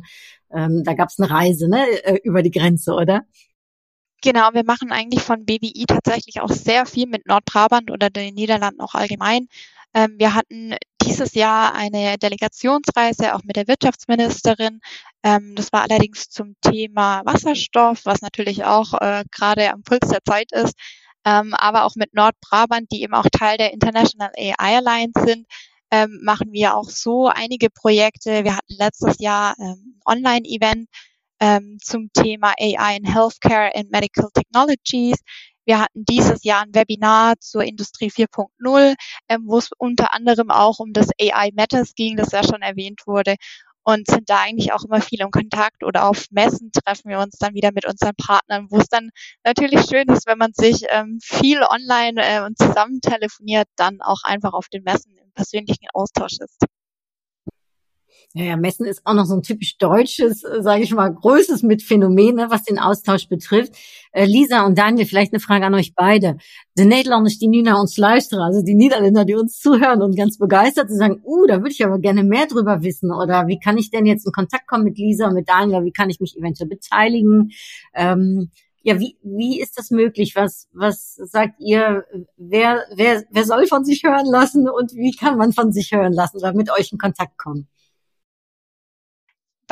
ähm, 0.51 0.83
da 0.85 0.95
gab 0.95 1.09
es 1.09 1.19
eine 1.19 1.31
Reise 1.31 1.69
ne, 1.69 1.85
äh, 2.05 2.21
über 2.25 2.43
die 2.43 2.51
Grenze, 2.51 2.95
oder? 2.95 3.23
Genau, 4.23 4.51
wir 4.53 4.65
machen 4.65 4.93
eigentlich 4.93 5.23
von 5.23 5.45
BWI 5.45 5.85
tatsächlich 5.87 6.41
auch 6.41 6.51
sehr 6.51 6.87
viel 6.87 7.09
mit 7.09 7.27
Nordbrabant 7.27 7.91
oder 7.91 8.09
den 8.09 8.35
Niederlanden 8.35 8.81
auch 8.81 8.95
allgemein. 8.95 9.49
Ähm, 9.95 10.15
wir 10.17 10.35
hatten 10.35 10.75
dieses 11.05 11.35
Jahr 11.35 11.75
eine 11.75 12.19
Delegationsreise 12.19 13.35
auch 13.35 13.43
mit 13.45 13.57
der 13.57 13.69
Wirtschaftsministerin. 13.69 14.81
Ähm, 15.23 15.55
das 15.57 15.73
war 15.73 15.83
allerdings 15.83 16.29
zum 16.31 16.55
Thema 16.61 17.23
Wasserstoff, 17.25 18.05
was 18.05 18.21
natürlich 18.23 18.65
auch 18.65 18.95
äh, 19.01 19.25
gerade 19.31 19.73
am 19.73 19.83
Puls 19.83 20.09
der 20.09 20.25
Zeit 20.25 20.53
ist. 20.53 20.75
ähm, 21.25 21.55
aber 21.55 21.85
auch 21.85 21.95
mit 21.97 22.15
Nordbrabant, 22.15 22.91
die 22.93 23.03
eben 23.03 23.15
auch 23.15 23.27
Teil 23.33 23.57
der 23.59 23.73
International 23.73 24.33
AI 24.37 24.79
Alliance 24.79 25.21
sind, 25.25 25.47
ähm, 25.91 26.21
machen 26.23 26.53
wir 26.53 26.77
auch 26.77 26.89
so 26.91 27.29
einige 27.29 27.71
Projekte. 27.71 28.45
Wir 28.45 28.57
hatten 28.57 28.75
letztes 28.79 29.17
Jahr 29.21 29.55
ähm, 29.61 30.01
Online-Event 30.07 30.89
ähm, 31.41 31.79
zum 31.83 32.11
Thema 32.13 32.55
AI 32.59 32.97
in 32.97 33.05
Healthcare 33.05 33.71
and 33.75 33.91
Medical 33.91 34.31
Technologies. 34.35 35.19
Wir 35.65 35.81
hatten 35.81 36.05
dieses 36.09 36.45
Jahr 36.45 36.63
ein 36.63 36.75
Webinar 36.75 37.35
zur 37.41 37.63
Industrie 37.65 38.11
4.0, 38.11 38.95
ähm, 39.29 39.43
wo 39.47 39.59
es 39.59 39.71
unter 39.79 40.15
anderem 40.15 40.51
auch 40.51 40.79
um 40.79 40.93
das 40.93 41.09
AI 41.21 41.51
Matters 41.55 41.95
ging, 41.95 42.17
das 42.17 42.33
ja 42.33 42.43
schon 42.43 42.63
erwähnt 42.63 43.03
wurde 43.07 43.37
und 43.85 44.09
sind 44.09 44.31
da 44.31 44.41
eigentlich 44.43 44.73
auch 44.73 44.85
immer 44.85 45.01
viel 45.01 45.21
im 45.21 45.31
Kontakt 45.31 45.83
oder 45.85 46.09
auf 46.09 46.27
Messen 46.31 46.71
treffen 46.73 47.11
wir 47.11 47.19
uns 47.19 47.39
dann 47.39 47.55
wieder 47.55 47.71
mit 47.73 47.87
unseren 47.87 48.15
Partnern, 48.17 48.67
wo 48.71 48.79
es 48.79 48.89
dann 48.89 49.11
natürlich 49.45 49.83
schön 49.87 50.09
ist, 50.09 50.27
wenn 50.27 50.39
man 50.39 50.53
sich 50.53 50.85
ähm, 50.91 51.19
viel 51.23 51.63
online 51.63 52.21
äh, 52.23 52.45
und 52.45 52.59
zusammen 52.59 53.01
telefoniert, 53.01 53.69
dann 53.77 54.01
auch 54.01 54.23
einfach 54.25 54.53
auf 54.53 54.69
den 54.69 54.85
Messen 54.85 55.17
im 55.17 55.33
persönlichen 55.33 55.87
Austausch 55.95 56.39
ist. 56.41 56.65
Ja, 58.35 58.45
ja, 58.45 58.57
Messen 58.57 58.87
ist 58.87 59.03
auch 59.05 59.13
noch 59.13 59.27
so 59.27 59.35
ein 59.35 59.43
typisch 59.43 59.77
deutsches, 59.77 60.43
äh, 60.43 60.63
sage 60.63 60.83
ich 60.83 60.95
mal, 60.95 61.13
größtes 61.13 61.63
mit 61.63 61.83
Phänomen, 61.83 62.37
ne, 62.37 62.47
was 62.49 62.65
den 62.65 62.79
Austausch 62.79 63.29
betrifft. 63.29 63.75
Äh, 64.13 64.25
Lisa 64.25 64.65
und 64.65 64.79
Daniel, 64.79 65.07
vielleicht 65.07 65.35
eine 65.35 65.41
Frage 65.41 65.67
an 65.67 65.75
euch 65.75 65.95
beide. 65.95 66.39
De 66.79 66.87
Nederlanders 66.87 67.39
die 67.39 67.49
nu 67.49 67.61
naar 67.61 67.79
ons 67.79 67.99
luisteren, 67.99 68.41
also 68.41 68.63
die 68.63 68.75
Niederländer, 68.75 69.27
die 69.27 69.35
uns 69.35 69.59
zuhören 69.59 70.01
und 70.01 70.17
ganz 70.17 70.39
begeistert 70.39 70.89
sind, 70.89 70.99
sagen, 70.99 71.21
uh, 71.23 71.47
da 71.47 71.59
würde 71.59 71.73
ich 71.73 71.85
aber 71.85 71.99
gerne 71.99 72.25
mehr 72.25 72.47
drüber 72.47 72.83
wissen. 72.83 73.13
Oder 73.13 73.49
wie 73.49 73.59
kann 73.59 73.77
ich 73.77 73.91
denn 73.91 74.07
jetzt 74.07 74.25
in 74.25 74.33
Kontakt 74.33 74.67
kommen 74.67 74.85
mit 74.85 74.97
Lisa 74.97 75.29
und 75.29 75.35
mit 75.35 75.51
Daniel? 75.51 75.85
Wie 75.85 75.93
kann 75.93 76.09
ich 76.09 76.19
mich 76.19 76.35
eventuell 76.35 76.71
beteiligen? 76.71 77.51
Ähm, 77.95 78.51
ja, 78.83 78.99
wie, 78.99 79.19
wie 79.23 79.61
ist 79.61 79.77
das 79.79 79.91
möglich? 79.91 80.35
Was, 80.37 80.69
was 80.73 81.17
sagt 81.17 81.61
ihr? 81.61 82.05
Wer, 82.39 82.83
wer, 82.95 83.25
wer 83.31 83.45
soll 83.45 83.67
von 83.67 83.85
sich 83.85 84.03
hören 84.05 84.27
lassen 84.27 84.71
und 84.71 84.95
wie 84.95 85.13
kann 85.13 85.37
man 85.37 85.53
von 85.53 85.71
sich 85.71 85.93
hören 85.93 86.15
lassen 86.15 86.39
oder 86.39 86.55
mit 86.55 86.71
euch 86.71 86.93
in 86.93 86.99
Kontakt 86.99 87.37
kommen? 87.37 87.69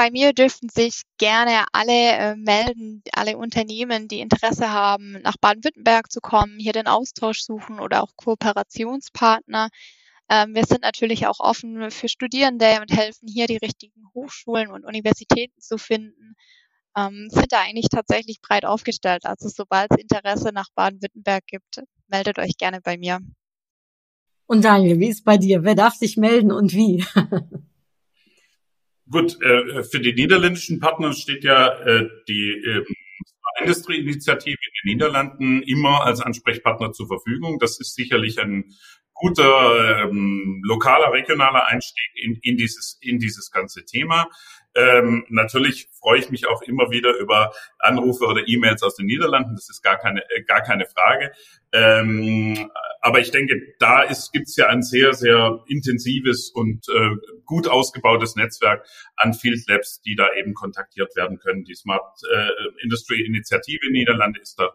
Bei 0.01 0.11
mir 0.11 0.33
dürften 0.33 0.71
sich 0.71 1.03
gerne 1.19 1.67
alle 1.73 1.93
äh, 1.93 2.35
melden, 2.35 3.03
alle 3.13 3.37
Unternehmen, 3.37 4.09
die 4.09 4.21
Interesse 4.21 4.71
haben, 4.71 5.21
nach 5.21 5.37
Baden-Württemberg 5.39 6.11
zu 6.11 6.23
kommen, 6.23 6.59
hier 6.59 6.73
den 6.73 6.87
Austausch 6.87 7.43
suchen 7.43 7.79
oder 7.79 8.03
auch 8.03 8.17
Kooperationspartner. 8.17 9.69
Ähm, 10.31 10.55
wir 10.55 10.65
sind 10.65 10.81
natürlich 10.81 11.27
auch 11.27 11.39
offen 11.39 11.91
für 11.91 12.09
Studierende 12.09 12.81
und 12.81 12.91
helfen 12.91 13.29
hier 13.29 13.47
die 13.47 13.59
richtigen 13.59 14.01
Hochschulen 14.15 14.71
und 14.71 14.87
Universitäten 14.87 15.61
zu 15.61 15.77
finden. 15.77 16.35
Ähm, 16.97 17.29
sind 17.29 17.53
da 17.53 17.61
eigentlich 17.61 17.91
tatsächlich 17.91 18.41
breit 18.41 18.65
aufgestellt. 18.65 19.27
Also 19.27 19.51
sobald 19.51 19.91
es 19.91 19.99
Interesse 19.99 20.49
nach 20.55 20.69
Baden-Württemberg 20.75 21.47
gibt, 21.47 21.83
meldet 22.09 22.39
euch 22.39 22.57
gerne 22.57 22.81
bei 22.81 22.97
mir. 22.97 23.19
Und 24.47 24.65
Daniel, 24.65 24.99
wie 24.99 25.11
ist 25.11 25.27
bei 25.27 25.37
dir? 25.37 25.63
Wer 25.63 25.75
darf 25.75 25.93
sich 25.93 26.17
melden 26.17 26.53
und 26.53 26.73
wie? 26.73 27.05
Gut, 29.11 29.43
äh, 29.43 29.83
für 29.83 30.01
die 30.01 30.15
niederländischen 30.15 30.79
Partner 30.79 31.13
steht 31.13 31.43
ja 31.43 31.69
äh, 31.81 32.09
die 32.29 32.51
äh, 32.51 32.85
Industrieinitiative 33.61 34.57
in 34.57 34.73
den 34.83 34.95
Niederlanden 34.95 35.63
immer 35.63 36.05
als 36.05 36.21
Ansprechpartner 36.21 36.93
zur 36.93 37.09
Verfügung. 37.09 37.59
Das 37.59 37.81
ist 37.81 37.95
sicherlich 37.95 38.41
ein 38.41 38.73
guter 39.15 40.05
ähm, 40.05 40.63
lokaler, 40.65 41.13
regionaler 41.13 41.67
Einstieg 41.67 42.11
in, 42.15 42.39
in, 42.43 42.57
dieses, 42.57 42.99
in 43.03 43.19
dieses 43.19 43.51
ganze 43.51 43.85
Thema. 43.85 44.29
Ähm, 44.75 45.27
natürlich 45.29 45.89
freue 45.99 46.21
ich 46.21 46.31
mich 46.31 46.47
auch 46.47 46.63
immer 46.63 46.91
wieder 46.91 47.17
über 47.19 47.53
Anrufe 47.79 48.25
oder 48.25 48.47
E-Mails 48.47 48.83
aus 48.83 48.97
den 48.97 49.07
Niederlanden. 49.07 49.57
Das 49.57 49.69
ist 49.69 49.83
gar 49.83 49.99
keine, 49.99 50.23
äh, 50.31 50.43
gar 50.45 50.63
keine 50.63 50.87
Frage. 50.87 51.33
Ähm, 51.73 52.71
aber 53.01 53.21
ich 53.21 53.31
denke, 53.31 53.75
da 53.79 54.07
gibt 54.33 54.49
es 54.49 54.57
ja 54.57 54.69
ein 54.69 54.83
sehr, 54.83 55.15
sehr 55.15 55.63
intensives 55.67 56.51
und 56.51 56.87
äh, 56.89 57.11
gut 57.45 57.67
ausgebautes 57.67 58.37
Netzwerk 58.37 58.87
an 59.17 59.35
Field 59.35 59.67
Labs, 59.69 60.01
die 60.03 60.17
da 60.17 60.29
eben 60.39 60.55
kontaktiert 60.55 61.17
werden 61.17 61.39
können. 61.39 61.65
Die 61.65 61.75
Smart 61.75 62.21
äh, 62.33 62.83
Industry 62.83 63.23
Initiative 63.23 63.81
in 63.87 63.93
Niederlande 63.93 64.41
ist 64.41 64.59
da 64.59 64.71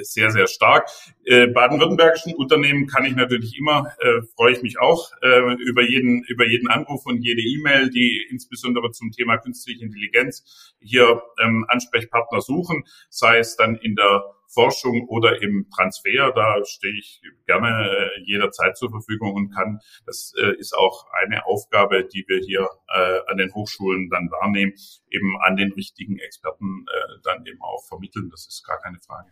sehr, 0.00 0.30
sehr 0.30 0.46
stark. 0.46 0.88
Äh, 1.24 1.46
baden-württembergischen 1.48 2.34
Unternehmen 2.34 2.86
kann 2.86 3.04
ich 3.04 3.14
natürlich 3.14 3.56
immer, 3.56 3.92
äh, 4.00 4.22
freue 4.34 4.52
ich 4.52 4.62
mich 4.62 4.80
auch 4.80 5.12
äh, 5.22 5.54
über 5.62 5.82
jeden, 5.82 6.24
über 6.24 6.46
jeden 6.46 6.68
Anruf 6.68 7.06
und 7.06 7.22
jede 7.22 7.42
E-Mail, 7.42 7.90
die 7.90 8.26
insbesondere 8.30 8.90
zum 8.90 9.12
Thema 9.12 9.36
künstliche 9.36 9.84
Intelligenz 9.84 10.74
hier 10.80 11.22
ähm, 11.40 11.64
Ansprechpartner 11.68 12.40
suchen, 12.40 12.84
sei 13.08 13.38
es 13.38 13.56
dann 13.56 13.76
in 13.76 13.94
der 13.94 14.24
Forschung 14.48 15.06
oder 15.08 15.42
im 15.42 15.68
Transfer. 15.74 16.32
Da 16.34 16.64
stehe 16.64 16.94
ich 16.98 17.20
gerne 17.46 17.68
äh, 17.68 18.22
jederzeit 18.24 18.76
zur 18.76 18.90
Verfügung 18.90 19.34
und 19.34 19.50
kann, 19.50 19.80
das 20.06 20.32
äh, 20.38 20.56
ist 20.58 20.74
auch 20.76 21.06
eine 21.22 21.46
Aufgabe, 21.46 22.04
die 22.04 22.24
wir 22.26 22.38
hier 22.38 22.68
äh, 22.88 23.20
an 23.30 23.36
den 23.36 23.54
Hochschulen 23.54 24.08
dann 24.10 24.30
wahrnehmen, 24.30 24.72
eben 25.10 25.36
an 25.42 25.56
den 25.56 25.72
richtigen 25.72 26.18
Experten 26.18 26.86
dann 27.22 27.44
eben 27.46 27.60
auch 27.60 27.84
vermitteln. 27.86 28.28
Das 28.30 28.46
ist 28.46 28.66
gar 28.66 28.78
keine 28.80 28.98
Frage. 29.00 29.30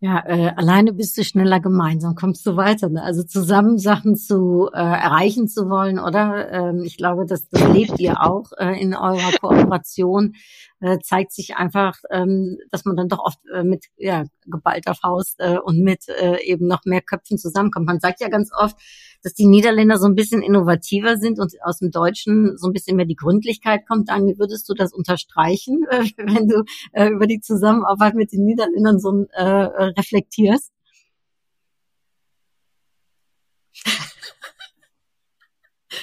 Ja, 0.00 0.22
äh, 0.26 0.52
alleine 0.56 0.92
bist 0.92 1.16
du 1.16 1.24
schneller 1.24 1.60
gemeinsam, 1.60 2.14
kommst 2.14 2.44
du 2.46 2.56
weiter. 2.56 2.90
Ne? 2.90 3.02
Also 3.02 3.22
zusammen 3.22 3.78
Sachen 3.78 4.16
zu 4.16 4.68
äh, 4.72 4.78
erreichen 4.78 5.48
zu 5.48 5.70
wollen, 5.70 5.98
oder? 5.98 6.50
Ähm, 6.52 6.82
ich 6.84 6.98
glaube, 6.98 7.24
das, 7.24 7.48
das 7.48 7.66
lebt 7.72 7.98
ihr 7.98 8.20
auch 8.20 8.52
äh, 8.58 8.78
in 8.80 8.94
eurer 8.94 9.32
Kooperation. 9.40 10.34
Äh, 10.80 10.98
zeigt 10.98 11.32
sich 11.32 11.56
einfach, 11.56 11.96
ähm, 12.10 12.58
dass 12.70 12.84
man 12.84 12.96
dann 12.96 13.08
doch 13.08 13.20
oft 13.20 13.38
äh, 13.54 13.62
mit 13.62 13.86
ja, 13.96 14.24
geballter 14.44 14.94
Faust 14.94 15.36
äh, 15.38 15.56
und 15.58 15.78
mit 15.78 16.08
äh, 16.08 16.42
eben 16.42 16.66
noch 16.66 16.84
mehr 16.84 17.00
Köpfen 17.00 17.38
zusammenkommt. 17.38 17.86
Man 17.86 18.00
sagt 18.00 18.20
ja 18.20 18.28
ganz 18.28 18.50
oft, 18.52 18.76
dass 19.22 19.34
die 19.34 19.46
Niederländer 19.46 19.98
so 19.98 20.06
ein 20.06 20.14
bisschen 20.14 20.42
innovativer 20.42 21.16
sind 21.16 21.38
und 21.38 21.54
aus 21.62 21.78
dem 21.78 21.90
Deutschen 21.90 22.58
so 22.58 22.68
ein 22.68 22.72
bisschen 22.72 22.96
mehr 22.96 23.06
die 23.06 23.16
Gründlichkeit 23.16 23.86
kommt. 23.86 24.08
Daniel, 24.10 24.38
würdest 24.38 24.68
du 24.68 24.74
das 24.74 24.92
unterstreichen, 24.92 25.86
äh, 25.90 26.04
wenn 26.18 26.48
du 26.48 26.64
äh, 26.92 27.08
über 27.08 27.26
die 27.26 27.40
Zusammenarbeit 27.40 28.14
mit 28.14 28.32
den 28.32 28.44
Niederländern 28.44 28.98
so 28.98 29.26
äh, 29.32 29.44
reflektierst? 29.44 30.72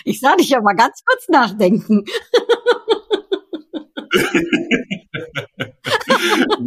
Ich 0.06 0.20
sah 0.20 0.36
dich 0.36 0.50
ja 0.50 0.62
mal 0.62 0.76
ganz 0.76 1.04
kurz 1.06 1.28
nachdenken. 1.30 2.06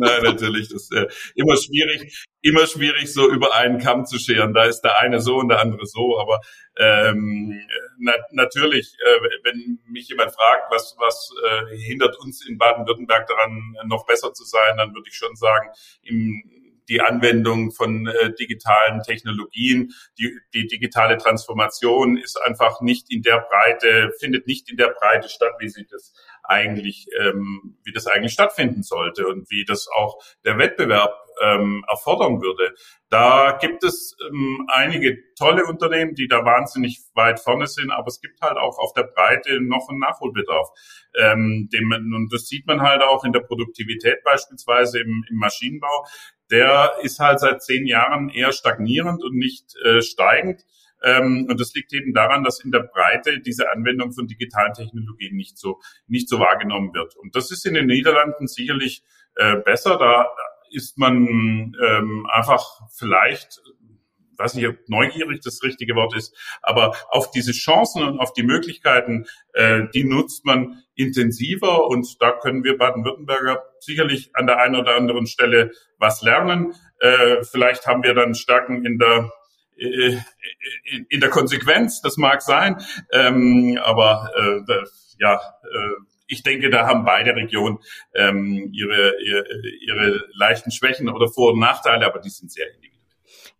Nein, 0.05 0.23
natürlich. 0.23 0.69
Das 0.69 0.83
ist 0.83 0.93
äh, 0.93 1.07
immer 1.35 1.57
schwierig, 1.57 2.25
immer 2.43 2.67
schwierig, 2.67 3.13
so 3.13 3.31
über 3.31 3.55
einen 3.55 3.79
Kamm 3.79 4.07
zu 4.07 4.19
scheren. 4.19 4.55
Da 4.55 4.65
ist 4.65 4.83
der 4.83 4.99
eine 4.99 5.21
so 5.21 5.37
und 5.37 5.49
der 5.49 5.61
andere 5.61 5.87
so. 5.87 6.19
Aber 6.19 6.41
ähm, 6.79 7.61
na, 7.99 8.13
natürlich, 8.33 8.95
äh, 9.05 9.21
wenn 9.45 9.79
mich 9.87 10.09
jemand 10.09 10.33
fragt, 10.33 10.71
was, 10.71 10.97
was 10.99 11.31
äh, 11.45 11.77
hindert 11.77 12.19
uns 12.21 12.47
in 12.47 12.59
Baden-Württemberg 12.59 13.27
daran, 13.27 13.77
noch 13.87 14.07
besser 14.07 14.33
zu 14.33 14.45
sein, 14.45 14.77
dann 14.77 14.95
würde 14.95 15.09
ich 15.09 15.17
schon 15.17 15.37
sagen, 15.37 15.69
im 16.03 16.43
die 16.89 17.01
Anwendung 17.01 17.73
von 17.73 18.07
äh, 18.07 18.33
digitalen 18.35 19.03
Technologien. 19.03 19.95
Die, 20.19 20.39
die 20.53 20.67
digitale 20.67 21.17
Transformation 21.17 22.17
ist 22.17 22.41
einfach 22.43 22.81
nicht 22.81 23.11
in 23.11 23.23
der 23.23 23.41
Breite, 23.49 24.13
findet 24.19 24.47
nicht 24.47 24.71
in 24.71 24.77
der 24.77 24.89
Breite 24.89 25.29
statt, 25.29 25.53
wie 25.59 25.69
sie 25.69 25.87
das 25.91 26.13
eigentlich, 26.45 27.07
ähm, 27.21 27.77
wie 27.85 27.93
das 27.93 28.07
eigentlich 28.07 28.33
stattfinden 28.33 28.83
sollte 28.83 29.27
und 29.27 29.51
wie 29.51 29.65
das 29.65 29.89
auch 29.89 30.19
der 30.45 30.59
Wettbewerb 30.59 31.13
ähm, 31.43 31.85
erfordern 31.91 32.41
würde. 32.43 32.75
Da 33.09 33.59
gibt 33.61 33.85
es 33.85 34.17
ähm, 34.29 34.67
einige 34.73 35.17
tolle 35.35 35.65
Unternehmen, 35.67 36.15
die 36.15 36.29
da 36.29 36.45
wahnsinnig 36.45 37.01
weit 37.15 37.41
vorne 37.41 37.67
sind, 37.67 37.91
aber 37.91 38.09
es 38.09 38.21
gibt 38.21 38.41
halt 38.41 38.57
auch 38.57 38.79
auf 38.79 38.93
der 38.93 39.05
Breite 39.05 39.61
noch 39.61 39.89
einen 39.89 39.99
Nachholbedarf. 39.99 40.69
Ähm, 41.17 41.69
dem, 41.73 41.93
und 41.93 42.33
das 42.33 42.47
sieht 42.47 42.67
man 42.67 42.83
halt 42.83 43.03
auch 43.03 43.25
in 43.25 43.33
der 43.33 43.41
Produktivität 43.41 44.23
beispielsweise 44.25 45.01
im, 45.01 45.25
im 45.29 45.37
Maschinenbau. 45.37 46.07
Der 46.51 46.93
ist 47.03 47.19
halt 47.21 47.41
seit 47.41 47.63
zehn 47.63 47.87
Jahren 47.87 48.29
eher 48.29 48.53
stagnierend 48.53 49.25
und 49.25 49.37
nicht 49.37 49.75
äh, 49.85 50.03
steigend. 50.03 50.63
Ähm, 51.05 51.47
und 51.49 51.61
das 51.61 51.75
liegt 51.75 51.93
eben 51.93 52.13
daran, 52.13 52.43
dass 52.43 52.65
in 52.65 52.73
der 52.73 52.81
Breite 52.81 53.41
diese 53.41 53.71
Anwendung 53.71 54.13
von 54.13 54.27
digitalen 54.27 54.73
Technologien 54.73 55.37
nicht 55.37 55.59
so, 55.59 55.81
nicht 56.07 56.29
so 56.29 56.41
wahrgenommen 56.41 56.93
wird. 56.95 57.15
Und 57.17 57.37
das 57.37 57.51
ist 57.51 57.67
in 57.67 57.75
den 57.75 57.87
Niederlanden 57.87 58.47
sicherlich 58.47 59.05
äh, 59.37 59.57
besser. 59.57 59.99
Da 59.99 60.27
ist 60.71 60.99
man 60.99 61.75
ähm, 61.81 62.27
einfach 62.33 62.81
vielleicht 62.97 63.61
weiß 64.39 64.55
nicht, 64.55 64.67
ob 64.67 64.77
neugierig 64.89 65.41
das 65.43 65.63
richtige 65.63 65.95
Wort 65.95 66.15
ist, 66.17 66.37
aber 66.63 66.97
auf 67.11 67.31
diese 67.31 67.53
Chancen 67.53 68.03
und 68.03 68.19
auf 68.19 68.33
die 68.33 68.43
Möglichkeiten, 68.43 69.27
äh, 69.53 69.83
die 69.95 70.05
nutzt 70.05 70.45
man 70.45 70.83
intensiver 70.95 71.87
und 71.87 72.21
da 72.21 72.33
können 72.33 72.65
wir 72.65 72.79
Baden-Württemberger 72.79 73.63
sicherlich 73.81 74.31
an 74.35 74.47
der 74.47 74.59
einen 74.59 74.77
oder 74.77 74.97
anderen 74.97 75.27
Stelle 75.27 75.71
was 75.99 76.23
lernen. 76.23 76.75
Äh, 77.01 77.43
vielleicht 77.45 77.87
haben 77.87 78.03
wir 78.03 78.15
dann 78.15 78.35
Stärken 78.35 78.85
in 78.85 78.99
der 78.99 79.31
in 79.77 81.21
der 81.21 81.31
Konsequenz, 81.31 82.01
das 82.01 82.17
mag 82.17 82.43
sein, 82.43 82.81
ähm, 83.13 83.79
aber 83.83 84.31
äh, 84.37 84.75
ja, 85.19 85.35
äh, 85.35 86.05
ich 86.27 86.43
denke, 86.43 86.71
da 86.71 86.87
haben 86.87 87.05
beide 87.05 87.35
Regionen 87.35 87.79
ähm, 88.15 88.71
ihre, 88.73 89.15
ihre, 89.23 89.45
ihre 89.81 90.25
leichten 90.35 90.71
Schwächen 90.71 91.09
oder 91.09 91.29
Vor- 91.29 91.53
und 91.53 91.59
Nachteile, 91.59 92.07
aber 92.07 92.19
die 92.19 92.31
sind 92.31 92.51
sehr 92.51 92.67
individuell. 92.69 92.94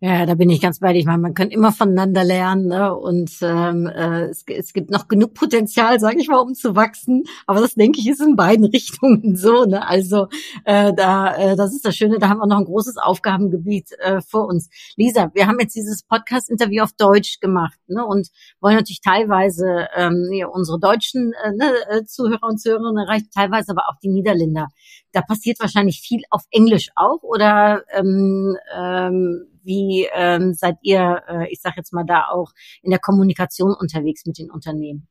Ja, 0.07 0.27
da 0.27 0.35
bin 0.35 0.51
ich 0.51 0.61
ganz 0.61 0.81
bei 0.81 0.93
dir. 0.93 0.99
Ich 0.99 1.07
meine, 1.07 1.17
man 1.17 1.33
kann 1.33 1.49
immer 1.49 1.71
voneinander 1.71 2.23
lernen 2.23 2.67
ne? 2.67 2.95
und 2.95 3.31
ähm, 3.41 3.87
äh, 3.87 4.25
es, 4.25 4.43
es 4.47 4.71
gibt 4.71 4.91
noch 4.91 5.07
genug 5.07 5.33
Potenzial, 5.33 5.99
sage 5.99 6.19
ich 6.19 6.27
mal, 6.27 6.37
um 6.37 6.53
zu 6.53 6.75
wachsen. 6.75 7.23
Aber 7.47 7.59
das 7.59 7.73
denke 7.73 7.99
ich 7.99 8.07
ist 8.07 8.21
in 8.21 8.35
beiden 8.35 8.65
Richtungen 8.71 9.35
so. 9.35 9.65
Ne? 9.65 9.87
Also 9.87 10.27
äh, 10.63 10.93
da, 10.93 11.35
äh, 11.35 11.55
das 11.55 11.73
ist 11.73 11.85
das 11.85 11.95
Schöne. 11.95 12.19
Da 12.19 12.29
haben 12.29 12.37
wir 12.37 12.45
noch 12.45 12.59
ein 12.59 12.65
großes 12.65 12.97
Aufgabengebiet 12.97 13.93
äh, 13.97 14.21
vor 14.21 14.45
uns. 14.45 14.69
Lisa, 14.95 15.31
wir 15.33 15.47
haben 15.47 15.59
jetzt 15.59 15.75
dieses 15.75 16.03
Podcast-Interview 16.03 16.83
auf 16.83 16.93
Deutsch 16.93 17.39
gemacht 17.39 17.79
ne? 17.87 18.05
und 18.05 18.27
wollen 18.61 18.75
natürlich 18.75 19.01
teilweise 19.01 19.87
ähm, 19.95 20.29
ja, 20.33 20.45
unsere 20.45 20.79
deutschen 20.79 21.33
äh, 21.43 21.51
ne, 21.51 21.73
äh, 21.89 22.05
Zuhörer 22.05 22.43
und 22.43 22.61
Zuhörerinnen 22.61 23.07
erreichen, 23.07 23.29
teilweise 23.33 23.71
aber 23.71 23.89
auch 23.89 23.97
die 24.03 24.09
Niederländer. 24.09 24.67
Da 25.13 25.21
passiert 25.21 25.59
wahrscheinlich 25.59 25.99
viel 26.01 26.21
auf 26.29 26.43
Englisch 26.51 26.89
auch 26.95 27.23
oder 27.23 27.81
ähm, 27.97 28.55
ähm, 28.77 29.47
wie 29.65 30.07
ähm, 30.13 30.53
seid 30.53 30.77
ihr, 30.81 31.23
äh, 31.27 31.51
ich 31.51 31.61
sage 31.61 31.75
jetzt 31.77 31.93
mal 31.93 32.05
da 32.05 32.27
auch 32.29 32.51
in 32.81 32.91
der 32.91 32.99
Kommunikation 32.99 33.73
unterwegs 33.73 34.25
mit 34.25 34.37
den 34.37 34.51
Unternehmen? 34.51 35.07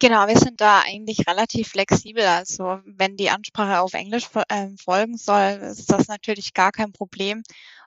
Genau, 0.00 0.26
wir 0.26 0.36
sind 0.36 0.60
da 0.60 0.80
eigentlich 0.80 1.28
relativ 1.28 1.68
flexibel. 1.68 2.24
Also 2.24 2.80
wenn 2.84 3.16
die 3.16 3.30
Ansprache 3.30 3.80
auf 3.80 3.94
Englisch 3.94 4.28
äh, 4.48 4.68
folgen 4.82 5.16
soll, 5.16 5.60
ist 5.62 5.90
das 5.92 6.08
natürlich 6.08 6.54
gar 6.54 6.72
kein 6.72 6.92
Problem 6.92 7.42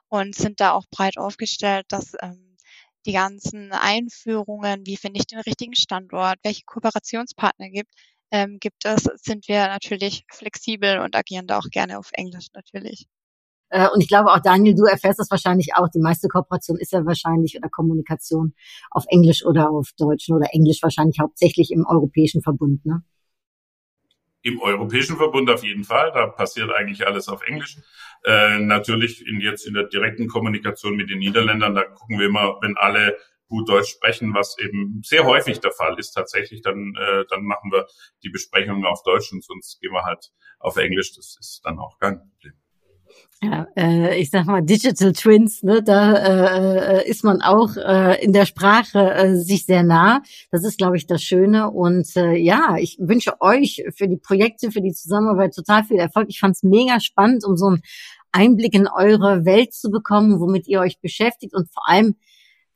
und 0.08 0.34
sind 0.34 0.60
da 0.60 0.72
auch 0.72 0.84
breit 0.90 1.18
aufgestellt, 1.18 1.84
dass 1.90 2.14
ähm, 2.22 2.56
die 3.04 3.12
ganzen 3.12 3.72
Einführungen, 3.72 4.86
wie 4.86 4.96
finde 4.96 5.20
ich 5.20 5.26
den 5.26 5.40
richtigen 5.40 5.74
Standort, 5.74 6.38
welche 6.42 6.64
Kooperationspartner 6.64 7.68
gibt, 7.70 7.92
ähm, 8.30 8.58
gibt 8.60 8.84
es, 8.84 9.04
sind 9.22 9.48
wir 9.48 9.66
natürlich 9.68 10.24
flexibel 10.32 10.98
und 11.00 11.14
agieren 11.16 11.46
da 11.46 11.58
auch 11.58 11.70
gerne 11.70 11.98
auf 11.98 12.10
Englisch 12.14 12.48
natürlich. 12.54 13.06
Äh, 13.70 13.88
und 13.92 14.00
ich 14.00 14.08
glaube 14.08 14.32
auch, 14.32 14.40
Daniel, 14.40 14.74
du 14.74 14.84
erfährst 14.84 15.18
das 15.18 15.30
wahrscheinlich 15.30 15.74
auch. 15.74 15.88
Die 15.88 16.00
meiste 16.00 16.28
Kooperation 16.28 16.78
ist 16.78 16.92
ja 16.92 17.04
wahrscheinlich 17.04 17.56
oder 17.56 17.68
Kommunikation 17.68 18.54
auf 18.90 19.04
Englisch 19.08 19.44
oder 19.44 19.70
auf 19.70 19.90
Deutsch 19.98 20.30
oder 20.30 20.46
Englisch 20.52 20.82
wahrscheinlich 20.82 21.18
hauptsächlich 21.20 21.70
im 21.70 21.84
Europäischen 21.86 22.42
Verbund, 22.42 22.84
ne? 22.86 23.02
Im 24.42 24.60
Europäischen 24.60 25.16
Verbund 25.16 25.50
auf 25.50 25.64
jeden 25.64 25.82
Fall. 25.82 26.12
Da 26.14 26.28
passiert 26.28 26.70
eigentlich 26.70 27.04
alles 27.04 27.28
auf 27.28 27.42
Englisch. 27.48 27.78
Äh, 28.24 28.60
natürlich 28.60 29.26
in, 29.26 29.40
jetzt 29.40 29.66
in 29.66 29.74
der 29.74 29.84
direkten 29.84 30.28
Kommunikation 30.28 30.94
mit 30.94 31.10
den 31.10 31.18
Niederländern, 31.18 31.74
da 31.74 31.82
gucken 31.82 32.20
wir 32.20 32.26
immer, 32.26 32.56
wenn 32.60 32.76
alle 32.76 33.16
gut 33.48 33.68
Deutsch 33.68 33.90
sprechen, 33.90 34.34
was 34.34 34.56
eben 34.58 35.02
sehr 35.04 35.24
häufig 35.24 35.60
der 35.60 35.72
Fall 35.72 35.98
ist 35.98 36.12
tatsächlich, 36.12 36.62
dann, 36.62 36.94
äh, 36.96 37.24
dann 37.28 37.44
machen 37.44 37.72
wir 37.72 37.86
die 38.22 38.30
Besprechungen 38.30 38.84
auf 38.84 39.02
Deutsch 39.02 39.32
und 39.32 39.44
sonst 39.44 39.80
gehen 39.80 39.92
wir 39.92 40.04
halt 40.04 40.30
auf 40.58 40.76
Englisch. 40.76 41.14
Das 41.14 41.36
ist 41.40 41.60
dann 41.64 41.78
auch 41.78 41.98
kein 41.98 42.18
Problem. 42.18 42.54
Ja, 43.42 43.66
äh, 43.76 44.18
ich 44.18 44.30
sag 44.30 44.46
mal 44.46 44.62
Digital 44.62 45.12
Twins, 45.12 45.62
ne, 45.62 45.82
da 45.82 46.14
äh, 46.14 47.08
ist 47.08 47.22
man 47.22 47.42
auch 47.42 47.76
äh, 47.76 48.24
in 48.24 48.32
der 48.32 48.46
Sprache 48.46 49.12
äh, 49.12 49.36
sich 49.36 49.66
sehr 49.66 49.82
nah. 49.82 50.22
Das 50.50 50.64
ist, 50.64 50.78
glaube 50.78 50.96
ich, 50.96 51.06
das 51.06 51.22
Schöne. 51.22 51.70
Und 51.70 52.16
äh, 52.16 52.34
ja, 52.34 52.76
ich 52.78 52.96
wünsche 52.98 53.34
euch 53.40 53.84
für 53.94 54.08
die 54.08 54.16
Projekte, 54.16 54.70
für 54.70 54.80
die 54.80 54.92
Zusammenarbeit 54.92 55.54
total 55.54 55.84
viel 55.84 55.98
Erfolg. 55.98 56.28
Ich 56.30 56.40
fand 56.40 56.56
es 56.56 56.62
mega 56.62 56.98
spannend, 56.98 57.44
um 57.44 57.56
so 57.58 57.66
einen 57.66 57.82
Einblick 58.32 58.74
in 58.74 58.88
eure 58.88 59.44
Welt 59.44 59.74
zu 59.74 59.90
bekommen, 59.90 60.40
womit 60.40 60.66
ihr 60.66 60.80
euch 60.80 61.00
beschäftigt 61.00 61.54
und 61.54 61.70
vor 61.70 61.86
allem 61.88 62.16